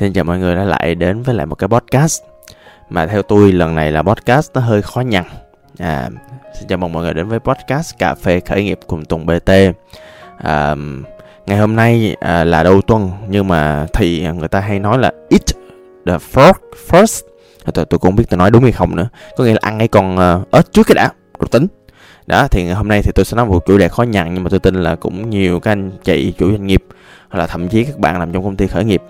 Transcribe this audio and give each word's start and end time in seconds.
Xin 0.00 0.12
chào 0.12 0.24
mọi 0.24 0.38
người 0.38 0.54
đã 0.54 0.64
lại 0.64 0.94
đến 0.94 1.22
với 1.22 1.34
lại 1.34 1.46
một 1.46 1.54
cái 1.54 1.68
podcast. 1.68 2.22
Mà 2.88 3.06
theo 3.06 3.22
tôi 3.22 3.52
lần 3.52 3.74
này 3.74 3.92
là 3.92 4.02
podcast 4.02 4.50
nó 4.54 4.60
hơi 4.60 4.82
khó 4.82 5.00
nhằn. 5.00 5.24
À, 5.78 6.08
Xin 6.58 6.68
chào 6.68 6.78
mừng 6.78 6.92
mọi 6.92 7.02
người 7.02 7.14
đến 7.14 7.28
với 7.28 7.38
podcast 7.38 7.98
Cà 7.98 8.14
phê 8.14 8.40
khởi 8.40 8.64
nghiệp 8.64 8.78
cùng 8.86 9.04
Tùng 9.04 9.26
BT 9.26 9.50
à, 10.38 10.74
Ngày 11.46 11.58
hôm 11.58 11.76
nay 11.76 12.16
à, 12.20 12.44
là 12.44 12.62
đầu 12.62 12.82
tuần 12.82 13.10
Nhưng 13.28 13.48
mà 13.48 13.86
thì 13.92 14.26
người 14.38 14.48
ta 14.48 14.60
hay 14.60 14.78
nói 14.78 14.98
là 14.98 15.12
Eat 15.30 15.42
the 16.06 16.18
frog 16.32 16.52
first. 16.88 17.22
Tôi, 17.74 17.84
tôi 17.84 17.98
cũng 17.98 18.10
không 18.10 18.16
biết 18.16 18.24
tôi 18.30 18.38
nói 18.38 18.50
đúng 18.50 18.62
hay 18.62 18.72
không 18.72 18.96
nữa. 18.96 19.08
Có 19.36 19.44
nghĩa 19.44 19.52
là 19.52 19.60
ăn 19.62 19.78
cái 19.78 19.88
con 19.88 20.16
uh, 20.16 20.50
ếch 20.50 20.72
trước 20.72 20.86
cái 20.86 20.94
đã 20.94 21.10
Rồi 21.38 21.48
tính. 21.50 21.66
Đó 22.26 22.46
thì 22.50 22.70
hôm 22.70 22.88
nay 22.88 23.02
thì 23.02 23.12
tôi 23.14 23.24
sẽ 23.24 23.36
nói 23.36 23.46
một 23.46 23.66
chủ 23.66 23.78
đề 23.78 23.88
khó 23.88 24.02
nhằn 24.02 24.34
nhưng 24.34 24.44
mà 24.44 24.50
tôi 24.50 24.60
tin 24.60 24.74
là 24.74 24.96
cũng 24.96 25.30
nhiều 25.30 25.60
các 25.60 25.72
anh 25.72 25.90
chị 26.04 26.34
chủ 26.38 26.50
doanh 26.50 26.66
nghiệp 26.66 26.84
hoặc 27.30 27.38
là 27.38 27.46
thậm 27.46 27.68
chí 27.68 27.84
các 27.84 27.98
bạn 27.98 28.18
làm 28.18 28.32
trong 28.32 28.44
công 28.44 28.56
ty 28.56 28.66
khởi 28.66 28.84
nghiệp 28.84 29.02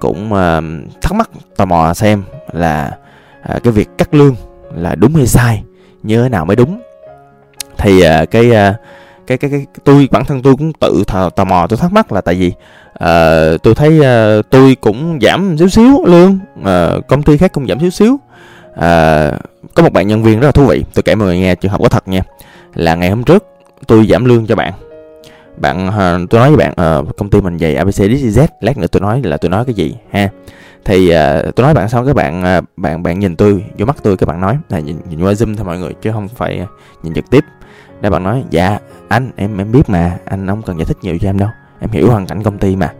cũng 0.00 0.32
ờ, 0.32 0.62
thắc 1.02 1.12
mắc 1.12 1.30
tò 1.56 1.64
mò 1.64 1.94
xem 1.94 2.22
là 2.52 2.96
ờ, 3.42 3.58
cái 3.64 3.72
việc 3.72 3.88
cắt 3.98 4.14
lương 4.14 4.34
là 4.74 4.94
đúng 4.94 5.14
hay 5.14 5.26
sai 5.26 5.62
như 6.02 6.22
thế 6.22 6.28
nào 6.28 6.44
mới 6.44 6.56
đúng. 6.56 6.80
Thì 7.78 8.00
ờ, 8.00 8.26
cái, 8.26 8.50
cái 9.26 9.38
cái 9.38 9.50
cái 9.50 9.66
tôi 9.84 10.08
bản 10.10 10.24
thân 10.24 10.42
tôi 10.42 10.56
cũng 10.56 10.72
tự 10.72 11.04
thò, 11.06 11.30
tò 11.30 11.44
mò 11.44 11.66
tôi 11.66 11.76
thắc 11.76 11.92
mắc 11.92 12.12
là 12.12 12.20
tại 12.20 12.34
vì 12.34 12.52
uh, 12.88 13.62
tôi 13.62 13.74
thấy 13.74 14.00
uh, 14.00 14.50
tôi 14.50 14.76
cũng 14.80 15.18
giảm 15.22 15.58
xíu 15.58 15.68
xíu 15.68 16.04
lương 16.06 16.38
uh, 16.60 17.06
công 17.06 17.22
ty 17.22 17.36
khác 17.36 17.52
cũng 17.52 17.66
giảm 17.66 17.80
xíu 17.80 17.90
xíu. 17.90 18.18
Uh, 18.74 19.40
có 19.74 19.82
một 19.82 19.92
bạn 19.92 20.08
nhân 20.08 20.22
viên 20.22 20.40
rất 20.40 20.46
là 20.46 20.52
thú 20.52 20.66
vị 20.66 20.84
tôi 20.94 21.02
kể 21.02 21.14
mọi 21.14 21.26
người 21.26 21.38
nghe 21.38 21.54
trường 21.54 21.72
hợp 21.72 21.80
có 21.82 21.88
thật 21.88 22.08
nha 22.08 22.22
là 22.74 22.94
ngày 22.94 23.10
hôm 23.10 23.24
trước 23.24 23.44
tôi 23.86 24.06
giảm 24.06 24.24
lương 24.24 24.46
cho 24.46 24.56
bạn 24.56 24.72
bạn 25.56 25.88
uh, 25.88 26.30
tôi 26.30 26.40
nói 26.40 26.50
với 26.50 26.56
bạn 26.56 26.98
uh, 27.00 27.16
công 27.16 27.30
ty 27.30 27.40
mình 27.40 27.58
dày 27.58 27.74
abc 27.74 28.00
dz 28.00 28.46
lát 28.60 28.78
nữa 28.78 28.86
tôi 28.86 29.00
nói 29.00 29.22
là 29.24 29.36
tôi 29.36 29.50
nói 29.50 29.64
cái 29.64 29.74
gì 29.74 29.96
ha? 30.10 30.28
Thì 30.84 31.06
uh, 31.06 31.54
tôi 31.54 31.64
nói 31.64 31.74
bạn 31.74 31.88
xong 31.88 32.06
các 32.06 32.16
bạn 32.16 32.58
uh, 32.58 32.64
bạn 32.76 33.02
bạn 33.02 33.18
nhìn 33.18 33.36
tôi 33.36 33.64
vô 33.78 33.86
mắt 33.86 33.96
tôi 34.02 34.16
các 34.16 34.26
bạn 34.28 34.40
nói 34.40 34.58
là 34.68 34.80
nhìn, 34.80 34.96
nhìn 35.10 35.20
qua 35.22 35.32
zoom 35.32 35.56
thôi 35.56 35.64
mọi 35.64 35.78
người 35.78 35.94
chứ 36.02 36.12
không 36.12 36.28
phải 36.28 36.66
nhìn 37.02 37.14
trực 37.14 37.30
tiếp. 37.30 37.44
Để 38.00 38.10
bạn 38.10 38.22
nói 38.22 38.44
dạ 38.50 38.78
anh 39.08 39.30
em 39.36 39.58
em 39.58 39.72
biết 39.72 39.82
mà 39.88 40.18
anh 40.24 40.46
không 40.46 40.62
cần 40.62 40.78
giải 40.78 40.84
thích 40.84 40.96
nhiều 41.02 41.18
cho 41.20 41.28
em 41.28 41.38
đâu 41.38 41.48
em 41.80 41.90
hiểu 41.90 42.10
hoàn 42.10 42.26
cảnh 42.26 42.42
công 42.42 42.58
ty 42.58 42.76
mà. 42.76 42.92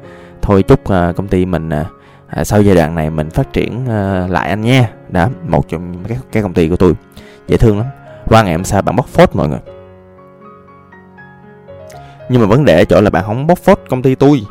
Thôi 0.43 0.63
chúc 0.63 0.81
uh, 0.81 1.17
công 1.17 1.29
ty 1.29 1.47
mình 1.47 1.69
uh, 1.69 2.47
sau 2.47 2.63
giai 2.63 2.75
đoạn 2.75 2.95
này 2.95 3.11
mình 3.11 3.31
phát 3.31 3.53
triển 3.53 3.85
uh, 3.85 4.31
lại 4.31 4.49
anh 4.49 4.61
nha. 4.61 4.91
Đó 5.09 5.29
một 5.49 5.69
trong 5.69 6.05
các 6.09 6.19
cái 6.33 6.43
công 6.43 6.55
ty 6.55 6.69
của 6.69 6.77
tôi 6.77 6.95
dễ 7.49 7.57
thương 7.57 7.79
lắm. 7.79 7.87
Qua 8.27 8.43
ngày 8.43 8.53
hôm 8.53 8.65
sau 8.65 8.83
bạn 8.83 8.97
bóc 8.97 9.07
phốt 9.09 9.37
mọi 9.37 9.49
người 9.49 9.59
nhưng 12.29 12.41
mà 12.41 12.47
vấn 12.47 12.65
đề 12.65 12.79
ở 12.79 12.85
chỗ 12.85 13.01
là 13.01 13.11
bạn 13.11 13.25
không 13.27 13.47
bóc 13.47 13.59
phốt 13.59 13.81
công 13.89 14.03
ty 14.03 14.15
tôi. 14.15 14.43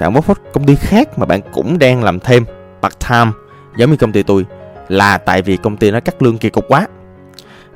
Bạn 0.00 0.14
bóc 0.14 0.24
phốt 0.24 0.38
công 0.52 0.64
ty 0.64 0.74
khác 0.74 1.18
mà 1.18 1.26
bạn 1.26 1.40
cũng 1.52 1.78
đang 1.78 2.04
làm 2.04 2.20
thêm 2.20 2.44
part 2.82 2.94
time 3.08 3.30
giống 3.76 3.90
như 3.90 3.96
công 3.96 4.12
ty 4.12 4.22
tôi 4.22 4.46
là 4.88 5.18
tại 5.18 5.42
vì 5.42 5.56
công 5.56 5.76
ty 5.76 5.90
nó 5.90 6.00
cắt 6.00 6.22
lương 6.22 6.38
kỳ 6.38 6.50
cục 6.50 6.64
quá. 6.68 6.86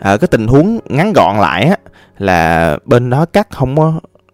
À, 0.00 0.16
cái 0.16 0.28
tình 0.30 0.46
huống 0.46 0.78
ngắn 0.84 1.12
gọn 1.12 1.36
lại 1.36 1.64
á 1.64 1.76
là 2.18 2.76
bên 2.84 3.10
đó 3.10 3.24
cắt 3.24 3.48
không 3.50 3.76
có 3.76 3.92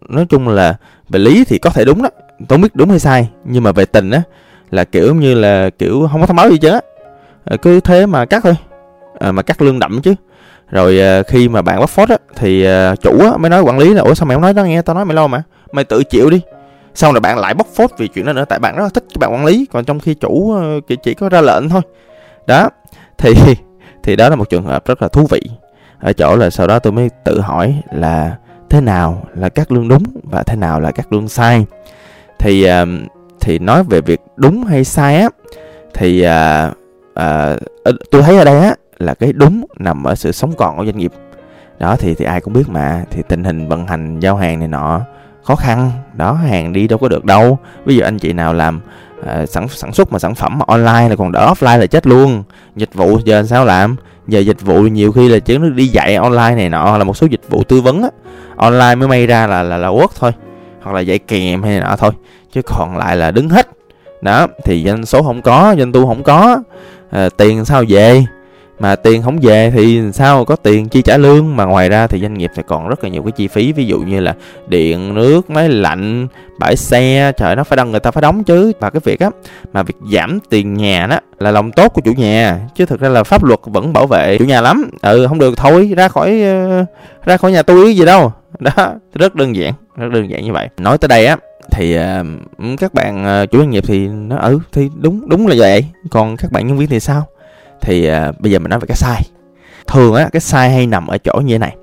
nói 0.08 0.26
chung 0.28 0.48
là 0.48 0.76
về 1.08 1.18
lý 1.18 1.44
thì 1.44 1.58
có 1.58 1.70
thể 1.70 1.84
đúng 1.84 2.02
đó 2.02 2.08
tôi 2.38 2.46
không 2.48 2.60
biết 2.60 2.74
đúng 2.74 2.90
hay 2.90 2.98
sai 2.98 3.30
nhưng 3.44 3.62
mà 3.62 3.72
về 3.72 3.84
tình 3.84 4.10
á 4.10 4.22
là 4.70 4.84
kiểu 4.84 5.14
như 5.14 5.34
là 5.34 5.70
kiểu 5.78 6.08
không 6.12 6.20
có 6.20 6.26
thông 6.26 6.36
báo 6.36 6.50
gì 6.50 6.58
chứ 6.58 6.70
à, 6.70 6.80
ờ, 7.44 7.56
cứ 7.56 7.80
thế 7.80 8.06
mà 8.06 8.24
cắt 8.24 8.42
thôi. 8.44 8.56
À, 9.18 9.32
mà 9.32 9.42
cắt 9.42 9.62
lương 9.62 9.78
đậm 9.78 10.02
chứ 10.02 10.14
rồi 10.70 11.00
ờ, 11.00 11.22
khi 11.22 11.48
mà 11.48 11.62
bạn 11.62 11.80
bắt 11.80 11.88
phốt 11.88 12.08
á 12.08 12.16
thì 12.36 12.64
ờ, 12.64 12.96
chủ 12.96 13.20
á 13.20 13.36
mới 13.36 13.50
nói 13.50 13.62
quản 13.62 13.78
lý 13.78 13.94
là 13.94 14.02
ủa 14.02 14.14
sao 14.14 14.26
mày 14.26 14.34
không 14.34 14.42
nói 14.42 14.54
nó 14.54 14.64
nghe? 14.64 14.82
Tao 14.82 14.94
nói 14.94 15.04
mày 15.04 15.14
lâu 15.14 15.28
mà 15.28 15.42
mày 15.72 15.84
tự 15.84 16.04
chịu 16.04 16.30
đi. 16.30 16.40
Xong 16.94 17.12
rồi 17.12 17.20
bạn 17.20 17.38
lại 17.38 17.54
bóc 17.54 17.66
phốt 17.74 17.90
vì 17.98 18.08
chuyện 18.08 18.26
đó 18.26 18.32
nữa 18.32 18.44
tại 18.48 18.58
bạn 18.58 18.76
rất 18.76 18.82
là 18.82 18.88
thích 18.88 19.04
cái 19.08 19.16
bạn 19.18 19.32
quản 19.32 19.44
lý 19.44 19.66
còn 19.72 19.84
trong 19.84 20.00
khi 20.00 20.14
chủ 20.14 20.52
ờ, 20.52 20.80
chỉ, 20.88 20.96
chỉ 21.02 21.14
có 21.14 21.28
ra 21.28 21.40
lệnh 21.40 21.68
thôi. 21.68 21.82
Đó 22.46 22.68
thì 23.18 23.34
thì 24.02 24.16
đó 24.16 24.28
là 24.28 24.36
một 24.36 24.50
trường 24.50 24.64
hợp 24.64 24.86
rất 24.86 25.02
là 25.02 25.08
thú 25.08 25.26
vị. 25.30 25.40
Ở 26.00 26.12
chỗ 26.12 26.36
là 26.36 26.50
sau 26.50 26.66
đó 26.66 26.78
tôi 26.78 26.92
mới 26.92 27.10
tự 27.24 27.40
hỏi 27.40 27.74
là 27.92 28.36
thế 28.70 28.80
nào 28.80 29.24
là 29.34 29.48
cắt 29.48 29.72
lương 29.72 29.88
đúng 29.88 30.02
và 30.22 30.42
thế 30.42 30.56
nào 30.56 30.80
là 30.80 30.90
cắt 30.90 31.12
lương 31.12 31.28
sai. 31.28 31.66
Thì 32.38 32.66
thì 33.40 33.58
nói 33.58 33.84
về 33.84 34.00
việc 34.00 34.20
đúng 34.36 34.64
hay 34.64 34.84
sai 34.84 35.16
á 35.16 35.28
thì 35.94 36.22
à, 36.22 36.72
à, 37.14 37.56
tôi 38.10 38.22
thấy 38.22 38.38
ở 38.38 38.44
đây 38.44 38.60
á 38.60 38.74
là 39.00 39.14
cái 39.14 39.32
đúng 39.32 39.64
nằm 39.78 40.04
ở 40.04 40.14
sự 40.14 40.32
sống 40.32 40.52
còn 40.56 40.76
của 40.76 40.84
doanh 40.84 40.98
nghiệp. 40.98 41.12
Đó 41.78 41.96
thì 41.96 42.14
thì 42.14 42.24
ai 42.24 42.40
cũng 42.40 42.52
biết 42.52 42.68
mà 42.68 43.04
thì 43.10 43.22
tình 43.28 43.44
hình 43.44 43.68
vận 43.68 43.86
hành 43.86 44.20
giao 44.20 44.36
hàng 44.36 44.58
này 44.58 44.68
nọ 44.68 45.00
khó 45.42 45.56
khăn. 45.56 45.90
Đó 46.14 46.32
hàng 46.32 46.72
đi 46.72 46.88
đâu 46.88 46.98
có 46.98 47.08
được 47.08 47.24
đâu. 47.24 47.58
Ví 47.84 47.96
dụ 47.96 48.04
anh 48.04 48.18
chị 48.18 48.32
nào 48.32 48.54
làm 48.54 48.80
uh, 49.20 49.48
sản 49.48 49.68
sản 49.68 49.92
xuất 49.92 50.12
mà 50.12 50.18
sản 50.18 50.34
phẩm 50.34 50.58
mà 50.58 50.64
online 50.68 51.08
là 51.08 51.16
còn 51.16 51.32
đỡ 51.32 51.52
offline 51.52 51.78
là 51.78 51.86
chết 51.86 52.06
luôn. 52.06 52.42
Dịch 52.76 52.94
vụ 52.94 53.18
giờ 53.24 53.42
sao 53.42 53.64
làm? 53.64 53.96
Giờ 54.28 54.40
dịch 54.40 54.60
vụ 54.60 54.82
nhiều 54.82 55.12
khi 55.12 55.28
là 55.28 55.38
chỉ 55.38 55.58
đi 55.74 55.86
dạy 55.86 56.14
online 56.14 56.54
này 56.54 56.68
nọ 56.68 56.98
là 56.98 57.04
một 57.04 57.16
số 57.16 57.26
dịch 57.30 57.40
vụ 57.48 57.62
tư 57.62 57.80
vấn 57.80 58.02
á 58.02 58.08
online 58.56 58.94
mới 58.94 59.08
may 59.08 59.26
ra 59.26 59.46
là 59.46 59.62
là 59.62 59.76
là 59.76 59.88
quốc 59.88 60.12
thôi 60.18 60.32
hoặc 60.82 60.92
là 60.92 61.00
dạy 61.00 61.18
kèm 61.18 61.62
hay 61.62 61.72
này 61.72 61.80
nọ 61.80 61.96
thôi 61.96 62.10
chứ 62.52 62.62
còn 62.62 62.96
lại 62.96 63.16
là 63.16 63.30
đứng 63.30 63.48
hết. 63.48 63.68
Đó 64.22 64.46
thì 64.64 64.84
doanh 64.86 65.06
số 65.06 65.22
không 65.22 65.42
có 65.42 65.74
doanh 65.78 65.92
thu 65.92 66.06
không 66.06 66.22
có 66.22 66.62
à, 67.10 67.28
tiền 67.36 67.64
sao 67.64 67.84
về? 67.88 68.24
Mà 68.80 68.96
tiền 68.96 69.22
không 69.22 69.38
về 69.42 69.70
thì 69.70 70.02
sao 70.12 70.44
có 70.44 70.56
tiền 70.56 70.88
chi 70.88 71.02
trả 71.02 71.16
lương? 71.16 71.56
Mà 71.56 71.64
ngoài 71.64 71.88
ra 71.88 72.06
thì 72.06 72.20
doanh 72.20 72.34
nghiệp 72.34 72.50
phải 72.54 72.64
còn 72.68 72.88
rất 72.88 73.04
là 73.04 73.10
nhiều 73.10 73.22
cái 73.22 73.32
chi 73.32 73.48
phí 73.48 73.72
ví 73.72 73.86
dụ 73.86 73.98
như 73.98 74.20
là 74.20 74.34
điện 74.68 75.14
nước 75.14 75.50
máy 75.50 75.68
lạnh 75.68 76.28
bãi 76.58 76.76
xe 76.76 77.32
trời 77.36 77.56
nó 77.56 77.64
phải 77.64 77.76
đăng 77.76 77.90
người 77.90 78.00
ta 78.00 78.10
phải 78.10 78.22
đóng 78.22 78.44
chứ. 78.44 78.72
Và 78.80 78.90
cái 78.90 79.00
việc 79.04 79.20
á 79.20 79.30
mà 79.72 79.82
việc 79.82 79.96
giảm 80.12 80.38
tiền 80.50 80.74
nhà 80.74 81.06
đó 81.06 81.18
là 81.38 81.50
lòng 81.50 81.72
tốt 81.72 81.92
của 81.94 82.00
chủ 82.04 82.12
nhà 82.12 82.60
chứ 82.74 82.86
thực 82.86 83.00
ra 83.00 83.08
là 83.08 83.22
pháp 83.22 83.44
luật 83.44 83.60
vẫn 83.64 83.92
bảo 83.92 84.06
vệ 84.06 84.38
chủ 84.38 84.44
nhà 84.44 84.60
lắm. 84.60 84.90
Ừ 85.02 85.26
không 85.28 85.38
được 85.38 85.56
thôi 85.56 85.92
ra 85.96 86.08
khỏi 86.08 86.42
uh, 86.80 86.86
ra 87.24 87.36
khỏi 87.36 87.52
nhà 87.52 87.62
tôi 87.62 87.96
gì 87.96 88.04
đâu. 88.04 88.32
Đó 88.58 88.94
rất 89.14 89.34
đơn 89.34 89.56
giản 89.56 89.72
rất 89.96 90.08
đơn 90.12 90.30
giản 90.30 90.44
như 90.44 90.52
vậy. 90.52 90.68
Nói 90.78 90.98
tới 90.98 91.08
đây 91.08 91.26
á 91.26 91.36
thì 91.70 91.98
uh, 91.98 92.80
các 92.80 92.94
bạn 92.94 93.42
uh, 93.42 93.50
chủ 93.50 93.58
doanh 93.58 93.70
nghiệp 93.70 93.84
thì 93.86 94.08
nó 94.08 94.36
ừ 94.36 94.58
thì 94.72 94.88
đúng 95.00 95.28
đúng 95.28 95.46
là 95.46 95.54
vậy. 95.58 95.84
Còn 96.10 96.36
các 96.36 96.52
bạn 96.52 96.66
nhân 96.66 96.78
viên 96.78 96.88
thì 96.88 97.00
sao? 97.00 97.26
Thì 97.80 98.10
uh, 98.10 98.40
bây 98.40 98.52
giờ 98.52 98.58
mình 98.58 98.70
nói 98.70 98.80
về 98.80 98.86
cái 98.86 98.96
sai. 98.96 99.22
Thường 99.86 100.14
á 100.14 100.28
cái 100.32 100.40
sai 100.40 100.70
hay 100.70 100.86
nằm 100.86 101.06
ở 101.06 101.18
chỗ 101.18 101.40
như 101.44 101.54
thế 101.54 101.58
này. 101.58 101.76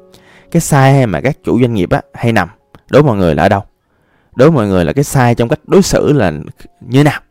Cái 0.52 0.62
sai 0.62 1.08
mà 1.08 1.22
các 1.22 1.38
chủ 1.44 1.60
doanh 1.60 1.74
nghiệp 1.74 1.90
á 1.90 2.02
hay 2.14 2.32
nằm 2.32 2.50
đối 2.90 3.02
với 3.02 3.08
mọi 3.08 3.18
người 3.18 3.36
là 3.36 3.44
ở 3.44 3.50
đâu? 3.50 3.62
Đối 4.36 4.50
với 4.50 4.56
mọi 4.56 4.68
người 4.68 4.86
là 4.86 4.94
cái 4.94 5.04
sai 5.04 5.36
trong 5.36 5.50
cách 5.50 5.60
đối 5.68 5.82
xử 5.82 6.14
là 6.14 6.32
như 6.82 7.00
thế 7.00 7.04
nào? 7.04 7.22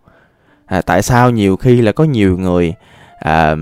À, 0.66 0.82
tại 0.82 1.02
sao 1.02 1.30
nhiều 1.30 1.56
khi 1.56 1.80
là 1.82 1.92
có 1.92 2.04
nhiều 2.04 2.38
người 2.38 2.74
à, 3.18 3.56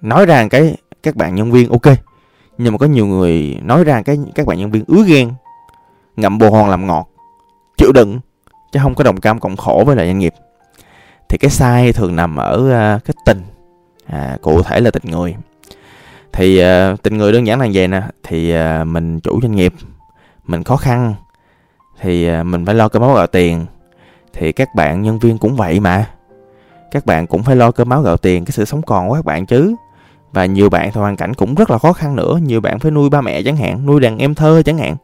nói 0.00 0.26
ra 0.26 0.48
cái 0.48 0.76
các 1.02 1.16
bạn 1.16 1.34
nhân 1.34 1.52
viên 1.52 1.70
ok 1.70 1.96
nhưng 2.58 2.72
mà 2.72 2.78
có 2.78 2.86
nhiều 2.86 3.06
người 3.06 3.58
nói 3.62 3.84
ra 3.84 4.02
cái 4.02 4.18
các 4.34 4.46
bạn 4.46 4.58
nhân 4.58 4.70
viên 4.70 4.84
ứa 4.86 5.04
ghen 5.06 5.32
ngậm 6.16 6.38
bồ 6.38 6.50
hòn 6.50 6.70
làm 6.70 6.86
ngọt 6.86 7.08
chịu 7.76 7.92
đựng 7.92 8.20
chứ 8.72 8.80
không 8.82 8.94
có 8.94 9.04
đồng 9.04 9.20
cam 9.20 9.40
cộng 9.40 9.56
khổ 9.56 9.82
với 9.86 9.96
lại 9.96 10.06
doanh 10.06 10.18
nghiệp 10.18 10.34
thì 11.30 11.38
cái 11.38 11.50
sai 11.50 11.92
thường 11.92 12.16
nằm 12.16 12.36
ở 12.36 12.56
uh, 12.56 13.04
cái 13.04 13.14
tình 13.26 13.42
à, 14.06 14.36
cụ 14.42 14.62
thể 14.62 14.80
là 14.80 14.90
tình 14.90 15.02
người. 15.10 15.36
Thì 16.32 16.62
uh, 16.62 17.02
tình 17.02 17.18
người 17.18 17.32
đơn 17.32 17.46
giản 17.46 17.60
là 17.60 17.66
vậy 17.72 17.88
nè. 17.88 18.02
Thì 18.22 18.54
uh, 18.54 18.86
mình 18.86 19.20
chủ 19.20 19.40
doanh 19.42 19.56
nghiệp 19.56 19.74
mình 20.46 20.64
khó 20.64 20.76
khăn 20.76 21.14
thì 22.00 22.40
uh, 22.40 22.46
mình 22.46 22.66
phải 22.66 22.74
lo 22.74 22.88
cơm 22.88 23.02
máu 23.02 23.14
gạo 23.14 23.26
tiền. 23.26 23.66
Thì 24.32 24.52
các 24.52 24.68
bạn 24.74 25.02
nhân 25.02 25.18
viên 25.18 25.38
cũng 25.38 25.56
vậy 25.56 25.80
mà. 25.80 26.06
Các 26.90 27.06
bạn 27.06 27.26
cũng 27.26 27.42
phải 27.42 27.56
lo 27.56 27.70
cơm 27.70 27.88
máu 27.88 28.02
gạo 28.02 28.16
tiền 28.16 28.44
cái 28.44 28.52
sự 28.52 28.64
sống 28.64 28.82
còn 28.82 29.08
của 29.08 29.14
các 29.14 29.24
bạn 29.24 29.46
chứ. 29.46 29.74
Và 30.32 30.44
nhiều 30.44 30.70
bạn 30.70 30.90
thì 30.92 31.00
hoàn 31.00 31.16
cảnh 31.16 31.34
cũng 31.34 31.54
rất 31.54 31.70
là 31.70 31.78
khó 31.78 31.92
khăn 31.92 32.16
nữa. 32.16 32.38
Nhiều 32.42 32.60
bạn 32.60 32.78
phải 32.78 32.90
nuôi 32.90 33.10
ba 33.10 33.20
mẹ 33.20 33.42
chẳng 33.42 33.56
hạn 33.56 33.86
nuôi 33.86 34.00
đàn 34.00 34.18
em 34.18 34.34
thơ 34.34 34.62
chẳng 34.64 34.78
hạn. 34.78 34.96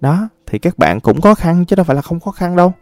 Đó 0.00 0.28
thì 0.46 0.58
các 0.58 0.78
bạn 0.78 1.00
cũng 1.00 1.20
khó 1.20 1.34
khăn 1.34 1.64
chứ 1.64 1.76
đâu 1.76 1.84
phải 1.84 1.96
là 1.96 2.02
không 2.02 2.20
khó 2.20 2.30
khăn 2.30 2.56
đâu 2.56 2.72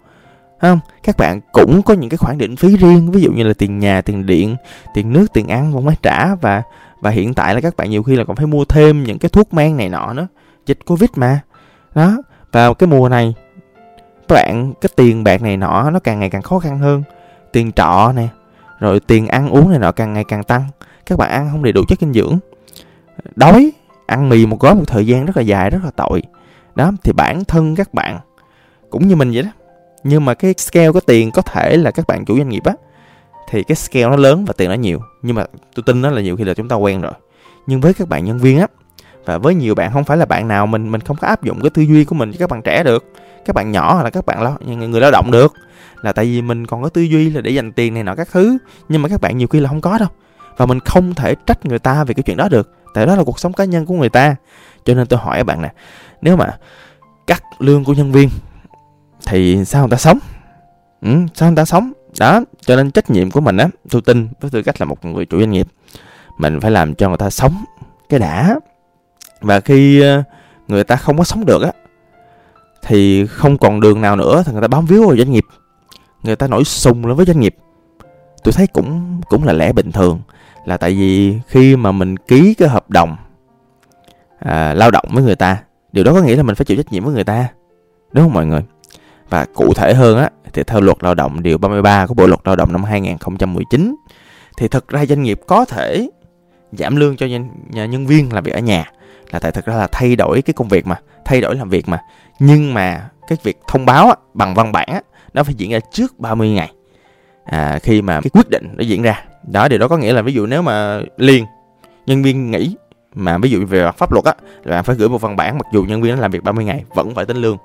không, 0.60 0.80
các 1.02 1.16
bạn 1.16 1.40
cũng 1.52 1.82
có 1.82 1.94
những 1.94 2.10
cái 2.10 2.18
khoản 2.18 2.38
định 2.38 2.56
phí 2.56 2.76
riêng, 2.76 3.10
ví 3.10 3.22
dụ 3.22 3.32
như 3.32 3.42
là 3.42 3.54
tiền 3.58 3.78
nhà, 3.78 4.00
tiền 4.00 4.26
điện, 4.26 4.56
tiền 4.94 5.12
nước, 5.12 5.26
tiền 5.32 5.48
ăn 5.48 5.72
cũng 5.72 5.86
phải 5.86 5.96
trả. 6.02 6.34
Và 6.34 6.62
và 7.00 7.10
hiện 7.10 7.34
tại 7.34 7.54
là 7.54 7.60
các 7.60 7.76
bạn 7.76 7.90
nhiều 7.90 8.02
khi 8.02 8.16
là 8.16 8.24
còn 8.24 8.36
phải 8.36 8.46
mua 8.46 8.64
thêm 8.64 9.04
những 9.04 9.18
cái 9.18 9.28
thuốc 9.28 9.54
men 9.54 9.76
này 9.76 9.88
nọ 9.88 10.12
nữa. 10.12 10.26
Dịch 10.66 10.78
covid 10.86 11.10
mà. 11.16 11.40
Đó, 11.94 12.22
vào 12.52 12.74
cái 12.74 12.86
mùa 12.86 13.08
này, 13.08 13.34
các 14.28 14.34
bạn, 14.34 14.72
cái 14.80 14.90
tiền 14.96 15.24
bạc 15.24 15.42
này 15.42 15.56
nọ 15.56 15.90
nó 15.90 15.98
càng 15.98 16.20
ngày 16.20 16.30
càng 16.30 16.42
khó 16.42 16.58
khăn 16.58 16.78
hơn. 16.78 17.02
Tiền 17.52 17.72
trọ 17.72 18.12
nè, 18.16 18.28
rồi 18.80 19.00
tiền 19.00 19.26
ăn 19.26 19.48
uống 19.48 19.70
này 19.70 19.78
nọ 19.78 19.92
càng 19.92 20.12
ngày 20.12 20.24
càng 20.24 20.44
tăng. 20.44 20.64
Các 21.06 21.18
bạn 21.18 21.30
ăn 21.30 21.48
không 21.52 21.62
đầy 21.62 21.72
đủ 21.72 21.84
chất 21.88 22.00
dinh 22.00 22.12
dưỡng. 22.12 22.38
Đói, 23.36 23.72
ăn 24.06 24.28
mì 24.28 24.46
một 24.46 24.60
gói 24.60 24.74
một 24.74 24.84
thời 24.86 25.06
gian 25.06 25.26
rất 25.26 25.36
là 25.36 25.42
dài, 25.42 25.70
rất 25.70 25.78
là 25.84 25.90
tội. 25.96 26.22
Đó, 26.74 26.92
thì 27.04 27.12
bản 27.12 27.44
thân 27.44 27.76
các 27.76 27.94
bạn, 27.94 28.18
cũng 28.90 29.08
như 29.08 29.16
mình 29.16 29.30
vậy 29.34 29.42
đó 29.42 29.50
nhưng 30.04 30.24
mà 30.24 30.34
cái 30.34 30.54
scale 30.58 30.92
có 30.92 31.00
tiền 31.00 31.30
có 31.30 31.42
thể 31.42 31.76
là 31.76 31.90
các 31.90 32.06
bạn 32.06 32.24
chủ 32.24 32.36
doanh 32.36 32.48
nghiệp 32.48 32.64
á, 32.64 32.74
thì 33.50 33.62
cái 33.62 33.76
scale 33.76 34.08
nó 34.08 34.16
lớn 34.16 34.44
và 34.44 34.54
tiền 34.56 34.68
nó 34.68 34.74
nhiều. 34.74 35.00
Nhưng 35.22 35.36
mà 35.36 35.44
tôi 35.74 35.82
tin 35.86 36.02
đó 36.02 36.10
là 36.10 36.20
nhiều 36.20 36.36
khi 36.36 36.44
là 36.44 36.54
chúng 36.54 36.68
ta 36.68 36.76
quen 36.76 37.00
rồi. 37.00 37.12
Nhưng 37.66 37.80
với 37.80 37.94
các 37.94 38.08
bạn 38.08 38.24
nhân 38.24 38.38
viên 38.38 38.58
á, 38.58 38.66
và 39.24 39.38
với 39.38 39.54
nhiều 39.54 39.74
bạn, 39.74 39.92
không 39.92 40.04
phải 40.04 40.16
là 40.16 40.24
bạn 40.24 40.48
nào 40.48 40.66
mình 40.66 40.90
mình 40.90 41.00
không 41.00 41.16
có 41.16 41.28
áp 41.28 41.42
dụng 41.42 41.60
cái 41.60 41.70
tư 41.70 41.82
duy 41.82 42.04
của 42.04 42.14
mình 42.14 42.30
với 42.30 42.38
các 42.38 42.50
bạn 42.50 42.62
trẻ 42.62 42.82
được, 42.82 43.12
các 43.44 43.56
bạn 43.56 43.72
nhỏ 43.72 43.94
hoặc 43.94 44.02
là 44.02 44.10
các 44.10 44.26
bạn 44.26 44.42
lo 44.42 44.56
người 44.64 45.00
lao 45.00 45.10
động 45.10 45.30
được, 45.30 45.52
là 46.02 46.12
tại 46.12 46.24
vì 46.24 46.42
mình 46.42 46.66
còn 46.66 46.82
có 46.82 46.88
tư 46.88 47.02
duy 47.02 47.30
là 47.30 47.40
để 47.40 47.50
dành 47.50 47.72
tiền 47.72 47.94
này 47.94 48.02
nọ 48.02 48.14
các 48.14 48.28
thứ. 48.32 48.58
Nhưng 48.88 49.02
mà 49.02 49.08
các 49.08 49.20
bạn 49.20 49.38
nhiều 49.38 49.48
khi 49.48 49.60
là 49.60 49.68
không 49.68 49.80
có 49.80 49.98
đâu. 49.98 50.08
Và 50.56 50.66
mình 50.66 50.80
không 50.80 51.14
thể 51.14 51.34
trách 51.46 51.66
người 51.66 51.78
ta 51.78 52.04
về 52.04 52.14
cái 52.14 52.22
chuyện 52.22 52.36
đó 52.36 52.48
được. 52.48 52.72
Tại 52.94 53.06
đó 53.06 53.16
là 53.16 53.24
cuộc 53.24 53.38
sống 53.38 53.52
cá 53.52 53.64
nhân 53.64 53.86
của 53.86 53.94
người 53.94 54.08
ta. 54.08 54.36
Cho 54.84 54.94
nên 54.94 55.06
tôi 55.06 55.18
hỏi 55.18 55.36
các 55.38 55.44
bạn 55.44 55.62
nè, 55.62 55.72
nếu 56.22 56.36
mà 56.36 56.50
cắt 57.26 57.42
lương 57.58 57.84
của 57.84 57.92
nhân 57.92 58.12
viên 58.12 58.28
thì 59.26 59.65
sao 59.65 59.82
người 59.82 59.91
ta 59.91 59.97
sống? 59.97 60.19
Ừ, 61.03 61.09
sao 61.35 61.49
người 61.49 61.56
ta 61.56 61.65
sống? 61.65 61.93
Đó 62.19 62.41
cho 62.61 62.76
nên 62.76 62.91
trách 62.91 63.11
nhiệm 63.11 63.31
của 63.31 63.41
mình 63.41 63.56
á 63.56 63.69
tôi 63.91 64.03
tin 64.03 64.29
với 64.41 64.50
tư 64.50 64.62
cách 64.62 64.81
là 64.81 64.85
một 64.85 65.05
người 65.05 65.26
chủ 65.26 65.38
doanh 65.38 65.50
nghiệp 65.50 65.67
mình 66.38 66.61
phải 66.61 66.71
làm 66.71 66.94
cho 66.94 67.09
người 67.09 67.19
ta 67.19 67.31
sống 67.31 67.65
cái 68.09 68.21
đã. 68.21 68.56
Và 69.41 69.61
khi 69.61 70.00
ờ, 70.00 70.23
người 70.69 70.85
ta 70.85 70.97
không 70.97 71.19
có 71.19 71.25
sống 71.25 71.47
được 71.47 71.62
á 71.62 71.73
thì 72.82 73.26
không 73.26 73.59
còn 73.59 73.81
đường 73.81 74.00
nào 74.00 74.17
nữa 74.17 74.43
thì 74.47 74.53
người 74.53 74.62
ta 74.62 74.69
bám 74.69 74.87
víu 74.87 75.06
vào 75.06 75.17
doanh 75.17 75.32
nghiệp. 75.32 75.44
Người 76.23 76.37
ta 76.37 76.47
nổi 76.47 76.65
sùng 76.65 77.06
lên 77.06 77.17
với 77.17 77.26
doanh 77.26 77.41
nghiệp. 77.41 77.56
Tôi 78.44 78.53
thấy 78.53 78.67
cũng 78.67 79.21
cũng 79.29 79.44
là 79.44 79.53
lẽ 79.53 79.73
bình 79.73 79.93
thường 79.93 80.21
là 80.65 80.76
tại 80.76 80.91
vì 80.91 81.38
khi 81.47 81.76
mà 81.76 81.93
mình 81.93 82.17
ký 82.17 82.55
cái 82.55 82.69
hợp 82.69 82.91
đồng 82.91 83.17
à, 84.38 84.75
lao 84.75 84.91
động 84.91 85.05
với 85.12 85.23
người 85.23 85.37
ta 85.37 85.62
điều 85.93 86.05
đó 86.05 86.12
có 86.12 86.23
nghĩa 86.23 86.37
là 86.37 86.43
mình 86.43 86.55
phải 86.55 86.65
chịu 86.65 86.76
trách 86.76 86.93
nhiệm 86.93 87.05
với 87.05 87.15
người 87.15 87.25
ta 87.25 87.49
đúng 88.12 88.25
không 88.25 88.32
mọi 88.32 88.47
người? 88.47 88.62
Và 89.29 89.47
cụ 89.55 89.75
thể 89.75 89.94
hơn 89.94 90.19
á 90.19 90.31
thì 90.53 90.62
theo 90.62 90.81
luật 90.81 90.97
lao 91.00 91.15
động 91.15 91.43
điều 91.43 91.59
33 91.59 92.06
của 92.06 92.15
Bộ 92.15 92.26
luật 92.26 92.41
lao 92.44 92.56
động 92.56 92.73
năm 92.73 92.85
2019 92.85 93.97
thì 94.56 94.69
thực 94.69 94.88
ra 94.88 95.06
doanh 95.06 95.23
nghiệp 95.23 95.41
có 95.47 95.65
thể 95.65 96.09
giảm 96.73 96.97
lương 96.97 97.17
cho 97.17 97.26
nhân, 97.26 97.49
nhân 97.71 98.06
viên 98.06 98.32
làm 98.32 98.44
việc 98.44 98.53
ở 98.53 98.61
nhà. 98.61 98.85
Là 99.31 99.38
tại 99.38 99.53
thực 99.53 99.65
ra 99.65 99.75
là 99.75 99.87
thay 99.93 100.17
đổi 100.17 100.43
cái 100.43 100.55
công 100.55 100.69
việc 100.69 100.87
mà 100.87 100.97
thay 101.25 101.41
đổi 101.41 101.55
làm 101.55 101.69
việc 101.69 101.88
mà. 101.88 101.99
Nhưng 102.38 102.75
mà 102.75 103.09
cái 103.29 103.38
việc 103.43 103.61
thông 103.69 103.87
báo 103.87 104.09
á, 104.09 104.15
bằng 104.35 104.55
văn 104.55 104.73
bản 104.73 104.88
á, 104.93 105.00
nó 105.35 105.43
phải 105.43 105.55
diễn 105.55 105.71
ra 105.71 105.79
trước 105.93 106.19
30 106.19 106.50
ngày. 106.50 106.73
À, 107.44 107.79
khi 107.82 108.03
mà 108.03 108.21
cái 108.21 108.31
quyết 108.32 108.50
định 108.50 108.69
nó 108.76 108.82
diễn 108.85 109.03
ra. 109.03 109.25
Đó 109.43 109.69
điều 109.69 109.79
đó 109.79 109.88
có 109.88 109.97
nghĩa 109.97 110.12
là 110.12 110.23
ví 110.23 110.32
dụ 110.32 110.47
nếu 110.47 110.62
mà 110.62 111.00
liền 111.17 111.44
nhân 112.06 112.23
viên 112.23 112.50
nghỉ 112.50 112.76
mà 113.15 113.38
ví 113.38 113.50
dụ 113.50 113.67
về 113.67 113.91
pháp 113.97 114.12
luật 114.12 114.25
á 114.25 114.35
là 114.65 114.76
bạn 114.76 114.85
phải 114.85 114.97
gửi 114.97 115.09
một 115.09 115.21
văn 115.21 115.37
bản 115.37 115.59
mặc 115.59 115.67
dù 115.73 115.82
nhân 115.82 116.03
viên 116.03 116.15
nó 116.15 116.21
làm 116.21 116.31
việc 116.31 116.43
30 116.43 116.65
ngày 116.65 116.85
vẫn 116.94 117.15
phải 117.15 117.25
tính 117.25 117.37
lương 117.37 117.56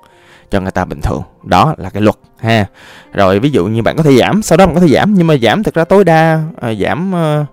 cho 0.50 0.60
người 0.60 0.70
ta 0.70 0.84
bình 0.84 1.00
thường. 1.00 1.22
Đó 1.42 1.74
là 1.78 1.90
cái 1.90 2.02
luật 2.02 2.16
ha. 2.38 2.66
Rồi 3.12 3.38
ví 3.38 3.50
dụ 3.50 3.66
như 3.66 3.82
bạn 3.82 3.96
có 3.96 4.02
thể 4.02 4.16
giảm 4.16 4.42
sau 4.42 4.58
đó 4.58 4.66
bạn 4.66 4.74
có 4.74 4.80
thể 4.80 4.88
giảm 4.88 5.14
nhưng 5.14 5.26
mà 5.26 5.36
giảm 5.42 5.62
thực 5.62 5.74
ra 5.74 5.84
tối 5.84 6.04
đa 6.04 6.42
à, 6.60 6.74
giảm 6.74 7.14
à, 7.14 7.46